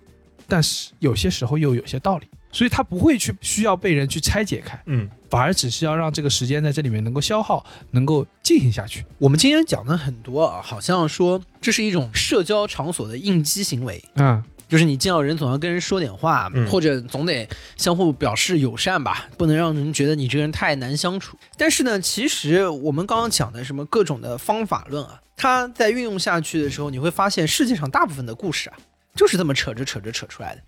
[0.47, 9.05] 但是有些时候又有些道理，所以它不会去需要被人去拆解开，嗯，反而只是要让这个时间在这里面能够消耗，能够进行下去。
[9.19, 21.37] 我们今天讲的很多啊，好像说这是一种社交场所的应激行为，嗯，就是你见到人总要跟人说点话，嗯或者总得相互表示友善吧，不能让人觉得你这个人太难相处。
[21.57, 28.77] 但是呢，其实我们刚刚讲的什么各种的方法论啊，它在运用下去的时候，你会发现世界上大部分的故事啊，
[29.15, 30.61] 就是这么扯着扯着扯出来的。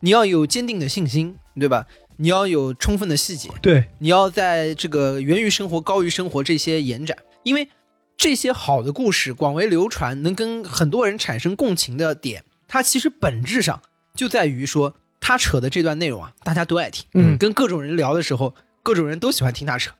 [0.00, 1.86] 你要有坚定的信心，对吧？
[2.16, 7.68] 你要有充分的细节，对，你要在这个源于生活、高于生活这些延展，因为
[8.16, 13.80] 这些好的故事广为流传，能跟很多人产生共情的点，它其实本质上
[14.14, 19.92] 就在于说，他扯的这段内容啊，大家都爱听，嗯跟各种人聊的时候，各种人都喜欢听他扯。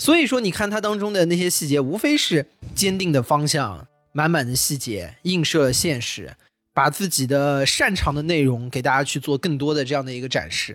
[0.00, 6.34] 所以说，你看它当中的那些细节，无非是坚定的方向、满满的细节、映射现实，
[6.72, 10.74] 把自己的擅长的内容给大家去做更多的这样的一个展示。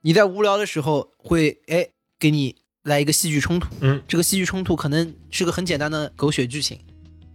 [0.00, 1.86] 你在无聊的时候会哎
[2.18, 6.80] 给你来一个戏剧冲突，嗯，这个戏剧冲突可能是个很简单的狗血剧情，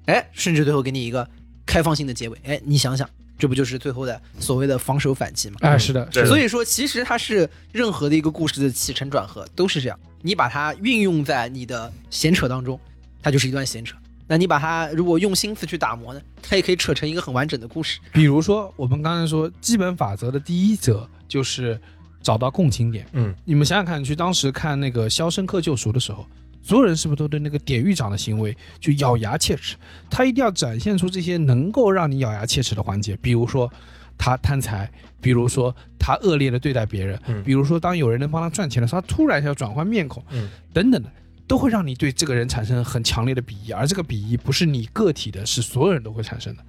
[0.08, 1.26] 哎，甚至最后给你一个
[1.66, 3.10] 开放性的结尾，哎，你想想，
[3.40, 5.56] 这不就是最后的所谓的防守反击吗？
[5.62, 12.78] 哎，是的，对所以说，其实它是任何的一个故事的起承转合都是这样，你把它运用在你的闲扯当中，
[13.24, 13.96] 它就是一段闲扯。
[14.28, 18.00] 那你把它如果用心思去打磨呢，它也可以扯成一个很完整的故事。
[18.12, 21.80] 比如说我们刚才说基本法则的第一则就是
[22.22, 23.08] 找到共情点。
[23.14, 26.28] 嗯，你们想想看，去当时看那个《肖申克救赎》的时候，
[26.62, 29.76] 所有人是不是都对那个典狱长的行为就咬牙切齿？
[30.10, 33.72] 他一定要展现出这些能够让你咬牙切齿的环节，比如说
[34.18, 34.92] 他贪财，
[35.22, 41.10] 比如说他恶劣的对待别人，嗯比如说当有人能帮他赚钱的时候，他突然要转换面孔，嗯等等的。
[41.48, 46.64] 都会让你对这个人产生很强烈的鄙夷，而这个鄙夷不是你个体的，是所有人都会产生的。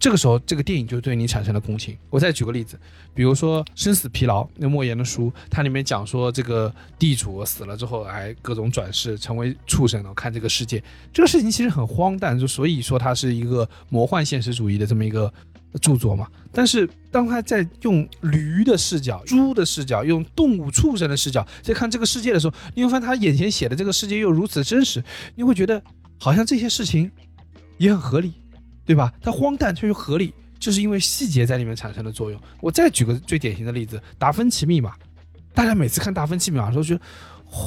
[0.00, 1.94] 这个时候，这个电影就对你产生了共情。
[2.08, 2.80] 我再举个例子，
[3.14, 10.82] 比如说《生死疲劳》那莫言的书，它里面讲说这个地主死了之后，还各种转世成为畜生了，看这个世界。
[11.12, 15.30] 这个事情其实很荒诞，就所以说它是一个魔幻现实主义的这么一个
[15.82, 16.26] 著作嘛。
[16.50, 25.04] 但是当他在用驴的视角、猪的视角、用动物畜生的视角在看这个世界的时候，你会发现他眼前写的这个世界又如此真实，
[25.36, 25.82] 你会觉得
[26.18, 27.12] 好像这些事情
[27.76, 28.32] 也很合理，
[28.90, 29.12] 对吧？
[29.22, 32.40] 它荒诞却又合理，就是因为细节在里面产生的作用。
[32.60, 34.90] 我再举个最典型的例子，《达芬奇密码》，
[35.54, 37.00] 大家每次看《达芬奇密码》的时候，觉得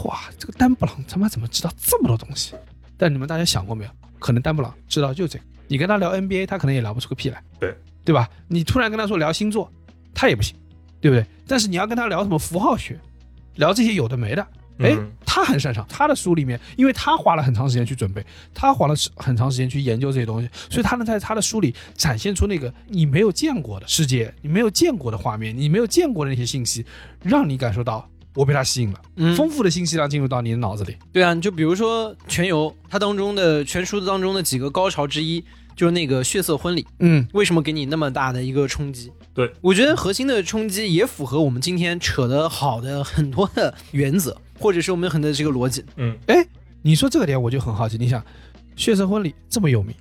[0.04, 2.56] 哇，这个丹布朗他妈怎么知道这么多东西？
[2.98, 3.90] 但你们大家想过没有？
[4.20, 8.30] 可能丹布朗知道就这个，你跟他聊 NBA，他可能也聊不出个屁来，对对吧？
[8.50, 9.72] 你突然跟他说聊星座，
[10.14, 10.58] 他也不行，
[11.00, 11.26] 对不对？
[11.48, 13.00] 但是你要跟他聊什么符号学，
[13.56, 14.46] 聊这些有的没的，
[14.80, 15.86] 哎嗯，他很擅长。
[15.88, 26.86] 他的书里面，因为他花了很长时间去准备，他花了很长时间去研究这些东西，所以他能在他的书里展现出那个你没有见过的世界，你没有见过的画面，你没有见过的那些信息，
[27.22, 30.98] 让你感受到我被他吸引了，嗯丰富的信息量进入到你的脑子里。
[31.12, 35.44] 对啊，就比如说《全游》，它当中的全书当中的几个高潮之一，
[35.76, 39.12] 就是那个血色婚礼，嗯，为什么给你那么大的一个冲击？
[39.36, 45.84] 对我觉得核心的冲击也符合我们今天扯的好的很多的原则，或者是我们很多的这个逻辑。
[45.98, 46.46] 嗯，哎
[46.82, 48.22] 你说这个点我就很好奇，你想
[48.76, 49.96] 《血色婚礼》这么有名，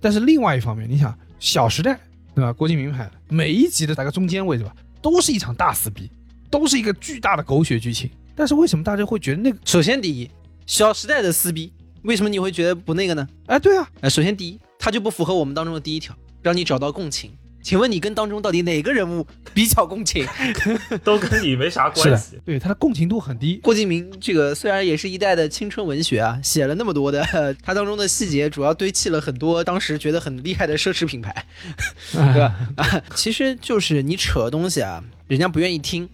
[0.00, 1.92] 但是另外一方面，你想《小时代》
[2.34, 2.52] 对吧？
[2.52, 6.10] 郭敬明拍的，每一集的大概中间位置吧，都是一场大撕逼，
[6.50, 8.10] 都是一个巨大的狗血剧情。
[8.34, 9.58] 但是为什么大家会觉得那个？
[9.64, 10.26] 首先，第一，
[10.66, 11.70] 《小时代》的撕逼，
[12.02, 13.28] 为什么你会觉得不那个呢？
[13.46, 17.30] 哎，对啊，哎，首先第一，它就不符合我们当中的第一条，让你找到共情。
[17.64, 20.26] 请问你跟当中到底哪个人物比较共情？
[21.02, 23.58] 都跟你没啥关系。，对他的共情度很低。
[23.62, 27.24] 郭敬明这个虽然也是一代的青春文学啊，写了那么多的，
[27.64, 31.46] 他当中的细节主要堆砌了很多当时觉得很厉害的奢侈品牌，
[32.12, 32.54] 对吧？
[32.76, 36.06] 啊，其实就是你扯东西啊，人家不愿意听，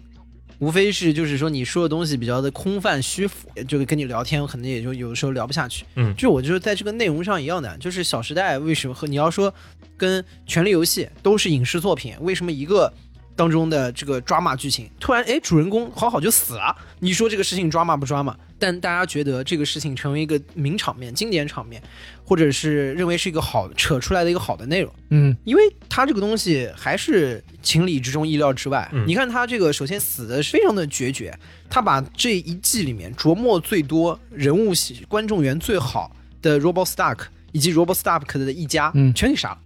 [0.61, 5.85] 无非是就是说你说的东西比较的空泛虚浮，就是跟你聊天可能也就有的时候聊不下去。
[5.97, 9.53] 嗯就我就是在这个内容上一样的，就是《小时代》为什么和你要说
[9.97, 12.93] 跟《权力游戏》都是影视作品，为什么一个？
[13.41, 16.77] 当中的这个抓马剧情，突然哎，主人公好好就死了。
[16.99, 18.37] 你说这个事情抓马不抓马？
[18.59, 21.83] 但大家觉得这个事情成为一个名场面、经典场面，
[22.23, 28.87] 或者是认为是一个好扯出来的一个好的内容，嗯，因为他这个东西还是情理之中、意料之外。
[28.93, 31.35] 嗯你看他这个，首先死的非常的决绝，
[31.71, 37.21] 他把这一季里面琢磨最多、人物喜观众缘最好的 Robo Stark
[37.53, 39.59] 以及 Robo Stark 的一家，嗯全给杀了，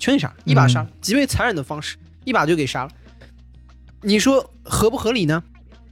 [0.00, 2.90] 全给杀了，一把杀了，极为残忍的方式，一把就给杀了。
[4.02, 5.42] 你说合不合理呢？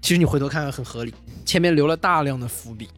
[0.01, 1.13] 其实你回头看看很合理，
[1.45, 2.89] 前面留了大量的伏笔，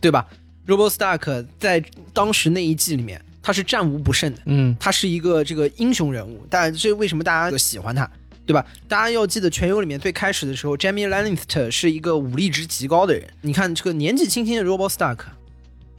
[0.00, 0.26] 对吧
[0.66, 1.82] ？Robo Stark 在
[2.12, 8.10] 当时那一季里面，他是战无不胜的，嗯，他是一个这个英雄人物，但这为什么大家喜欢他，
[8.44, 8.66] 对吧？
[8.88, 13.26] 大家要记得《全游》里面最开始的时候，Jamie Lannister 是一个武力值极高的人。
[13.42, 15.20] 你看这个年纪轻轻的 Robo Stark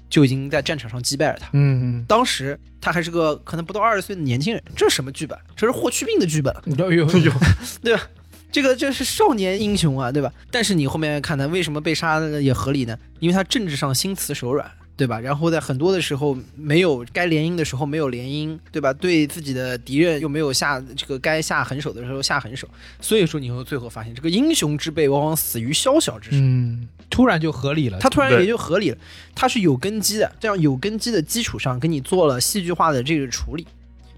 [0.10, 1.48] 就已经在战场上击败了他。
[1.54, 5.40] 嗯嗯当时他还是个可能不到二十岁的年轻人，这是什么剧本？
[5.56, 7.32] 这是霍去病的剧本， 嗯，有有有，
[7.82, 8.04] 对吧？
[8.52, 10.32] 这个这是少年英雄啊，对吧？
[10.52, 12.98] 但是你后面看他为什么被杀的也合理呢？
[13.20, 15.20] 因为他政治上心慈手软，对吧？
[15.20, 18.92] 然后在很多的时候没有该联姻的时候没有联姻，对吧？
[18.94, 22.68] 对自己的敌人又没有下这个该下狠手的时候下狠手，
[23.00, 26.38] 所以说你会最后发现，这个英雄之辈往往死于宵小之手。
[26.38, 28.00] 嗯，突然就合理了。
[28.00, 28.98] 他突然也就合理了，
[29.34, 33.66] 他是有根基的，这样有根基的基础上，给你做了戏剧化的这个处理，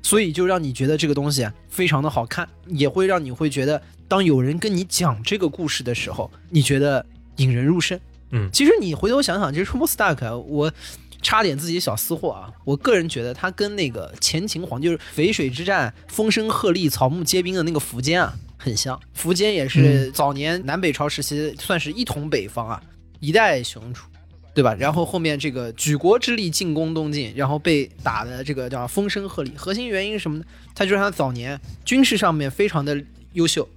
[0.03, 7.03] 所以就让你觉得这个东西啊非常的好看，也会让你会觉得，当有人跟你讲这个故事的时候，你觉得
[7.37, 7.99] 引人入胜。
[8.35, 10.71] 嗯其实你回头想想，其实 Robo Stark，我
[11.21, 18.99] 差点自己小私货啊，我个人觉得他跟那个前秦皇就是淝水之战风声鹤唳、草木皆兵的那个苻坚啊，很像。
[19.17, 22.83] 苻坚也是早年南北朝时期算是一统北方啊，
[23.19, 24.03] 一代雄主。
[24.53, 24.73] 对吧？
[24.75, 29.51] 然后后面这个举国之力进攻东晋，然后被打的这个叫风声鹤唳。
[29.55, 30.45] 核心原因是什么呢？
[30.75, 33.01] 他就是他早年军事上面非常的
[33.33, 33.67] 优秀，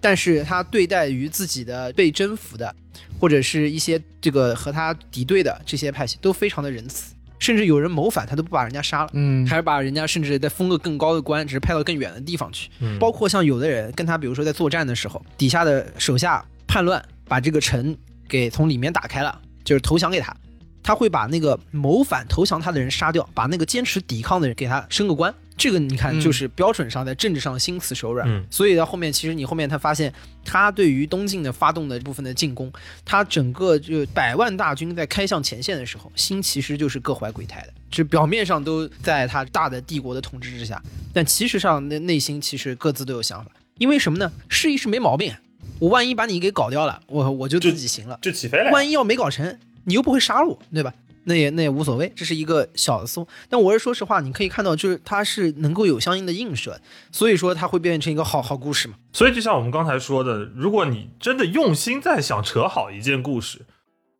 [0.00, 2.74] 但是他对待于自己的被征服的，
[3.20, 9.10] 或者是一些这个和他敌对的这些派系都非常的仁慈，甚至有人谋反，他都不把人家杀了。
[9.12, 12.70] 嗯还是把人家甚至再封个更高的官，只是派到更远的地方去。
[12.80, 17.94] 嗯包括像有的人跟他，比如说在作战的时候，底下的手下叛乱，把这个城
[18.28, 20.36] 给从里面打开了，就是投降给他，
[20.82, 25.34] 他会把那个谋反投降他的人杀掉，把那个坚持抵抗的人给他升个官。
[25.54, 28.26] 这个你看，嗯就是标准上在政治上心慈手软。
[28.26, 30.12] 嗯所以到后面，其实你后面他发现，
[30.44, 32.72] 他对于东晋的发动的部分的进攻，
[33.04, 40.82] 他整个就百万大军在开向前线的时候，心其实就是各怀鬼胎的，就表面上都在他大的帝国的统治之下，
[41.12, 43.50] 但其实上那内心其实各自都有想法。
[43.78, 44.32] 因为什么呢？
[44.48, 45.34] 试一试没毛病，
[45.78, 48.18] 我万一把你给搞掉了，我我就自己行了。
[48.22, 48.70] 就起飞了。
[48.70, 50.92] 万一要没搞成，你又不会杀我，对吧？
[51.24, 53.24] 那也那也无所谓，这是一个小的松。
[53.48, 56.80] 但我是说实话，你可以看到，就是它是能够有相应的映射，
[57.12, 58.94] 所以说它会变成一个好好故事嘛。
[59.12, 63.60] 所以就像我们刚才说的，如果你真的用心在想扯好一件故事，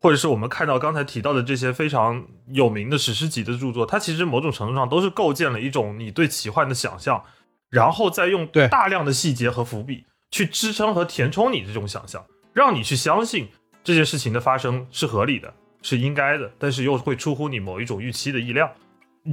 [0.00, 7.24] 或者是我们看到刚才提到的这些非常有名的史诗级的著作，它其实某种程度上都是构建了一种你对奇幻的想象，
[7.68, 13.48] 然后再用对大量的细节和伏笔去支撑和填充你这种想象，让你去相信
[13.84, 15.52] 这件事情的发生是合理的，
[15.82, 18.68] 是应该的，但是又会出乎你某一种预期的意料。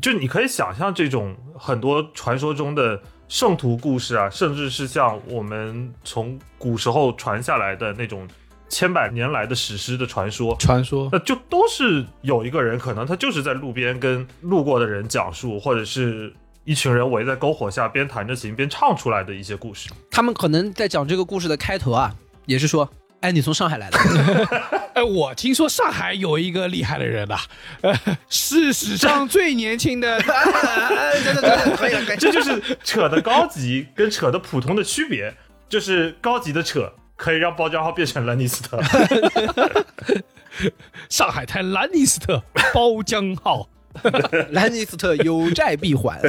[0.01, 8.27] 就你可以想象这种很多传说中的圣徒故事啊，甚至是像我们从古时候传下来的那种
[8.67, 16.31] 千百年来的史诗的传说，传说，那就都是有一个人，可能他就是在路边跟路过的人讲述，或者是
[16.63, 19.89] 一群人围在篝火下边弹着琴边唱出来的一些故事。
[20.11, 22.13] 他们可能在讲这个故事的开头啊，
[22.45, 22.87] 也是说，
[23.21, 23.97] 哎，你从上海来的，
[24.93, 27.37] 哎，我听说上海有一个厉害的人呐、
[27.81, 27.93] 呃，
[28.29, 32.17] 是史上最年轻的，对对对，可以了，可以。
[32.17, 35.33] 这就是扯的高级跟扯的普通的区别，
[35.67, 38.79] 就是高级的扯可以让包浆号变成兰尼斯特，
[41.09, 42.43] 上海滩兰尼斯特
[42.73, 43.67] 包浆号。
[44.51, 46.19] 兰尼斯特有债必还。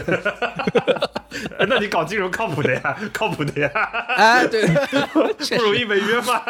[1.58, 3.70] 哎 那你搞金融靠谱的呀，靠谱的呀，
[4.16, 4.66] 哎，对，
[5.56, 6.42] 不容易违约吗？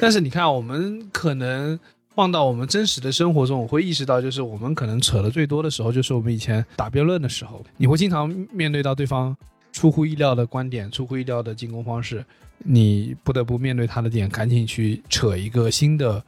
[0.00, 1.78] 但是你看，我们可能
[2.14, 9.36] 放到我们真实的生活中，我会意识到，就是我们可能扯的最多的时候，就是我们以前打辩论的时候，你会经常面对到对方
[9.72, 12.24] 出乎意料的观点、出乎意料的进攻方式，
[12.58, 16.22] 你不得不面对他的点，赶紧去扯一个新的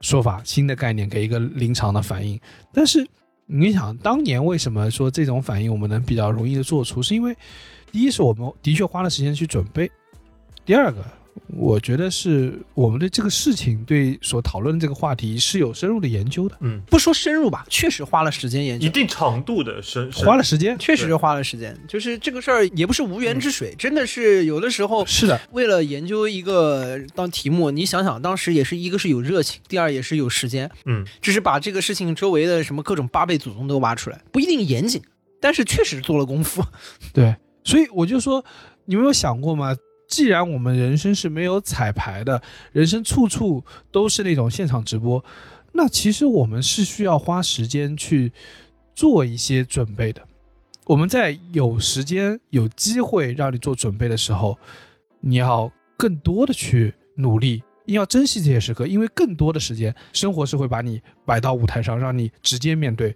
[0.00, 2.38] 说法、新的概念，给一个临场的反应。
[2.72, 3.06] 但是
[3.46, 7.02] 你想，当年为什么说这种反应我们能比较容易的做出？
[7.02, 7.36] 是因为
[7.90, 9.90] 第一是我们的确花了时间去准备，
[10.64, 11.04] 第二个，
[11.48, 18.90] 我觉得是我们对这个事情、对所讨论的这个话题是有深入的研究的，嗯，不说深入吧，确实花了时间研究一。
[18.90, 20.76] 定长度的深，深花了时间。
[20.78, 35.00] 确实是花了时间，就是这个事儿也不是无源之水，真的是有的时候是的，为了研究一个当题目，你想想，当时也是一个是有热情，第二也是有时间，嗯，只是把这个事情周围的什么各种八辈祖宗都挖出来，不一定严谨，
[35.40, 36.64] 但是确实做了功夫。
[37.12, 38.44] 对， 所以我就说，
[38.86, 39.76] 你没有想过吗？
[40.08, 42.42] 既然我们人生是没有彩排的，
[42.72, 45.22] 人生处处都是那种现场直播，
[45.72, 48.32] 那其实我们是需要花时间去
[48.94, 50.22] 做一些准备的。
[50.86, 54.58] 我们在有时间、有机会让你做准备的时候，
[55.20, 63.14] 你要更多的去努力，要珍惜这些时刻，因为更多的时间，生活是会把你摆到舞台上，让你直接面对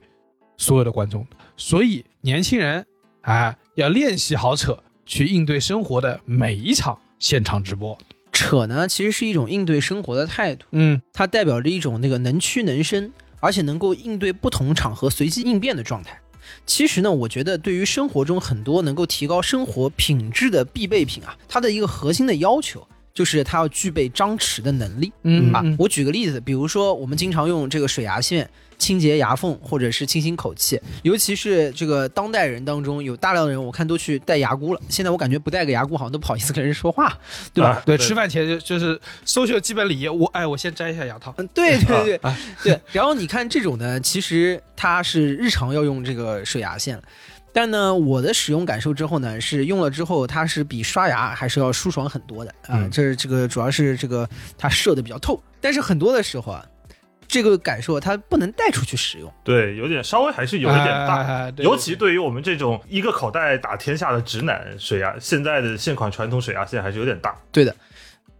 [0.58, 1.26] 所有的观众。
[1.56, 2.84] 所以，年轻人
[3.22, 7.96] 啊，要练习好扯，去应对生活的每一场现场直播。
[8.32, 16.18] 扯呢，其实是一种应对生活的态度，嗯，它代表着一种那个能屈能伸，而且能够应对不同场合随机应变的状态。
[16.64, 25.12] 其实呢，我觉得对于生活中很多能够提高生活品质的必备品啊，它的一个核心的要求就是它要具备张弛的能力。
[25.22, 28.48] 嗯啊，我举个例子，比如说我们经常用这个水牙线
[28.78, 34.80] 清洁牙缝，或者是清新口气，尤其是这个当代人当中有大量的人，我看都去戴牙箍了。
[34.88, 37.16] 现在我感觉不戴个牙箍好像都不好意思跟人说话，
[37.54, 37.70] 对吧？
[37.70, 41.32] 啊对，吃饭前就就是搜秀基本礼仪，我哎，我先摘一下牙套。
[41.38, 42.80] 嗯，对对对、啊对。
[42.90, 47.02] 然后你看这种呢，其实它是日常要用这个水牙线了。
[47.52, 52.80] 但呢，我的使用感受之后呢，是用了之后，它是比刷牙还是要舒爽很多的啊。
[52.80, 56.64] 嗯这是这个主要是这个它射的比较透，但是很多的时候啊，
[57.28, 59.32] 这个感受它不能带出去使用。
[59.44, 61.52] 对，有点稍微还是有一点大。
[61.58, 67.36] 尤其对于我们这种一个口袋打天下的直男，水牙现在的现款传统水牙线还是有点大。
[67.50, 67.76] 对的，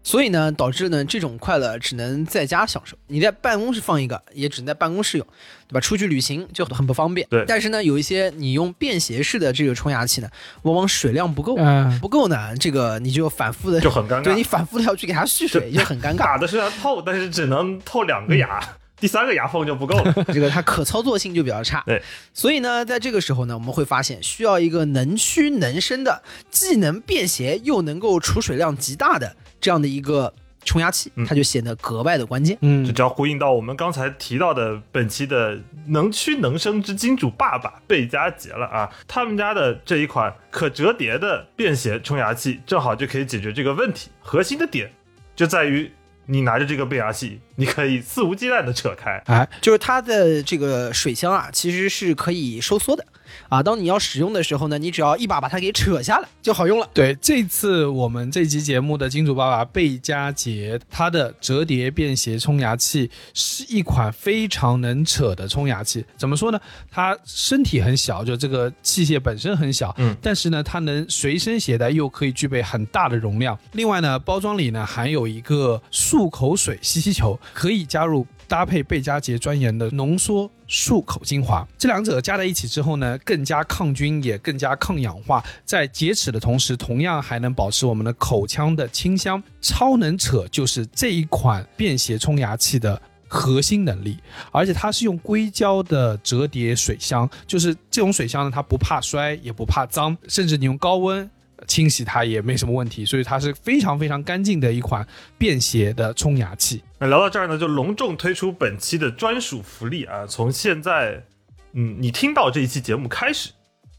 [0.02, 2.96] 所以呢，导致呢这种快乐只能在家享受。
[3.06, 5.26] 你在办公室放一个，也只能在办公室用，
[5.68, 5.80] 对吧？
[5.80, 7.26] 出去旅行就很不方便。
[7.30, 10.28] 对但是呢，有一些你用便携式的这个冲牙器呢，
[10.62, 16.16] 往往水量不够，嗯不够呢，这个你就反复的就很尴尬对你反复的要去给它蓄水，就很尴尬。
[16.16, 18.60] 打的虽然透，但是只能透两个牙，
[18.98, 20.12] 第三个牙缝就不够了。
[20.34, 21.82] 这个它可操作性就比较差。
[21.86, 22.02] 对，
[22.34, 30.30] 所以呢，在这个时候呢，我们会发现需要一个能屈能伸的，既能便携又能够储水量极大的这样的一个
[30.64, 32.58] 冲牙器，嗯它就显得格外的关键。
[32.60, 38.90] 嗯这，只要呼应到我们刚才提到的本期的能屈能伸之金主爸爸贝佳杰了啊！
[39.08, 44.10] 他们家的这一款可折叠的便携冲牙器，正好就可以解决这个问题。
[44.20, 44.90] 核心的点
[45.34, 45.90] 就在于
[46.26, 49.20] 你拿着这个变压器，你可以肆无忌惮的扯开。
[49.26, 53.04] 哎，就是它的这个水箱啊，其实是可以收缩的
[53.48, 53.62] 啊。
[53.62, 56.88] 当你要使用的时候呢，你只要一把把它给扯下来就好用了。
[56.92, 66.04] 对，这次我们这期节目的金主爸爸贝佳杰，它的折叠便携冲牙器是一款非常能扯的冲牙器。
[66.16, 66.60] 怎么说呢？
[66.90, 73.58] 它身体很小，就这个器械本身很小，嗯，但是呢，它能随身携带，又可以具备很大的容量。
[73.72, 89.42] 另外呢，包装里呢含有一个漱口水吸吸球，可以加入搭配贝佳杰专研的浓缩漱口精华，这两者加在一起之后呢，更加抗菌，也更加抗氧化，在洁齿的同时，同样还能保持我们的口腔的清香。
[89.62, 93.00] 超能扯就是这一款便携冲牙器的。
[93.34, 94.18] 核心能力，
[94.50, 101.30] 而且它是用硅胶的折叠水箱，就是这种水箱呢，它不怕摔，也不怕脏，甚至你用高温
[101.66, 105.06] 清洗它也没什么问题，所以它是非常非常干净的一款
[105.38, 106.82] 便携的冲牙器。
[106.98, 110.26] 那聊到这儿呢，就隆重推出本期的专属福利啊！
[110.26, 111.24] 从现在，
[111.72, 113.50] 嗯，你听到这一期节目开始，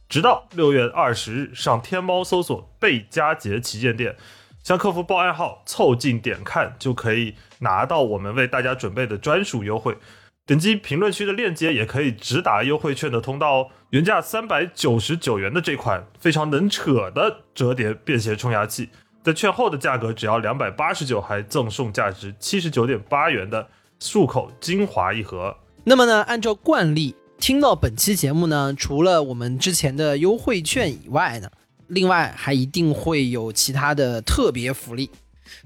[0.07, 4.15] 直到六月二十日，上天猫搜索“贝佳杰旗舰店”，
[4.63, 9.97] 向客服报暗号“凑近点看”，就可以拿到我们为大家准备的专属优惠。
[10.45, 13.67] 点击评论区的链接，也可以直达优惠券的通道哦。
[13.91, 18.89] 原价三百九十九元的这款非常能扯的折叠便携冲牙器，
[19.23, 23.65] 在券后的价格只要两百八十九，还赠送价值七十九点八元的
[24.01, 25.55] 漱口精华一盒。
[25.85, 31.49] 那么呢，按照惯例，听到本期节目呢，除了我们之前的优惠券以外呢，
[31.87, 35.09] 另外还一定会有其他的特别福利。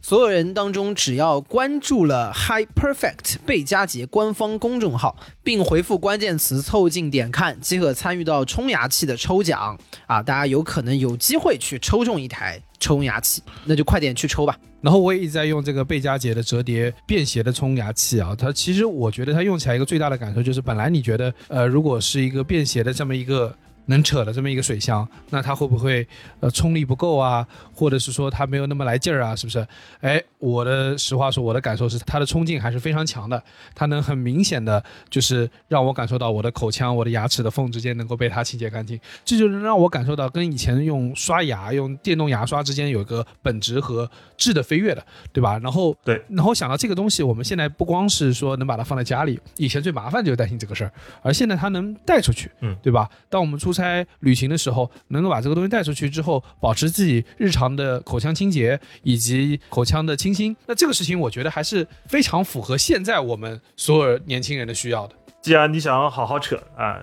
[0.02, 10.22] 所有人当中，只要关注了 High Perfect 贝佳杰官方公众号，并回复关键词“凑近点看”，即可参与到冲牙器的抽奖啊！
[10.22, 14.58] 大家有可能有机会去抽中一台冲牙器，那就快点去抽吧。
[14.80, 23.54] 然后我也一直在用这个贝佳杰的折叠便携的冲牙器啊，它其实我觉得它用起来一个最大的感受就是，本来你觉得呃，如果是一个便携的这么一个
[23.88, 26.08] 能扯的这么一个水箱，那它会不会
[26.42, 27.46] 呃冲力不够啊，
[27.78, 29.65] 或者是说它没有那么来劲儿啊，是不是？
[30.01, 33.41] 哎，我的实话说，我的感受是它的冲劲还是非常强的，
[33.75, 45.59] 它能很明显的就是让我感受到我的口腔、我的牙齿的缝之间能够被它清洁干净，这就能让我感受到跟以前用刷牙、用电动牙刷之间有一个本质和质的飞跃的，对吧？
[45.59, 53.07] 然后对，然后想到这个东西，我们现在不光是说能把它放在家里，以前最麻烦就是担心这个事儿，而现在它能带出去，嗯，对吧？
[53.30, 65.15] 当我们出差旅行的时候，能够把这个东西带出去之后，保持自己日常的口腔清洁以及口腔的清新，那这个事情我觉得还是非常符合现在我们所有年轻人的需要的。
[65.41, 66.99] 既然你想好好扯啊，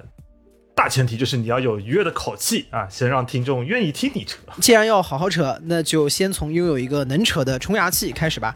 [0.74, 4.38] 大前提就是你要有愉悦的口气啊，先让听众愿意听你扯。
[4.60, 8.54] 既然要好好扯，那就先从拥有一个能扯的冲牙器开始吧。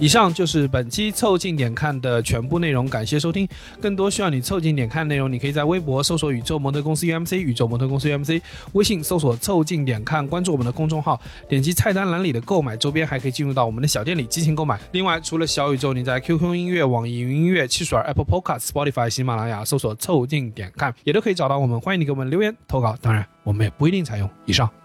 [0.00, 3.46] 以上就是本期凑近点看的全部内容，感谢收听。
[3.82, 8.40] 更多需要你凑近点看的内容，你可以在微博搜索“宇宙模特公司 UMC”，宇宙模特公司 UMC，
[8.72, 11.20] 微信搜索“凑近点看”，关注我们的公众号，
[11.50, 14.80] 点击菜单栏里的购买周边，还可以进入到我们的小店里激情购买。
[14.92, 21.78] 另外，除了小宇宙，你在 QQ 音乐、网易云音乐、汽水儿、Apple Podcast、Spotify、喜马拉雅搜索“凑近点看”，也都可以找到我们。
[21.78, 24.30] 欢迎你给我们留言投稿，当然我们也不一定采用。
[24.46, 24.79] 以上。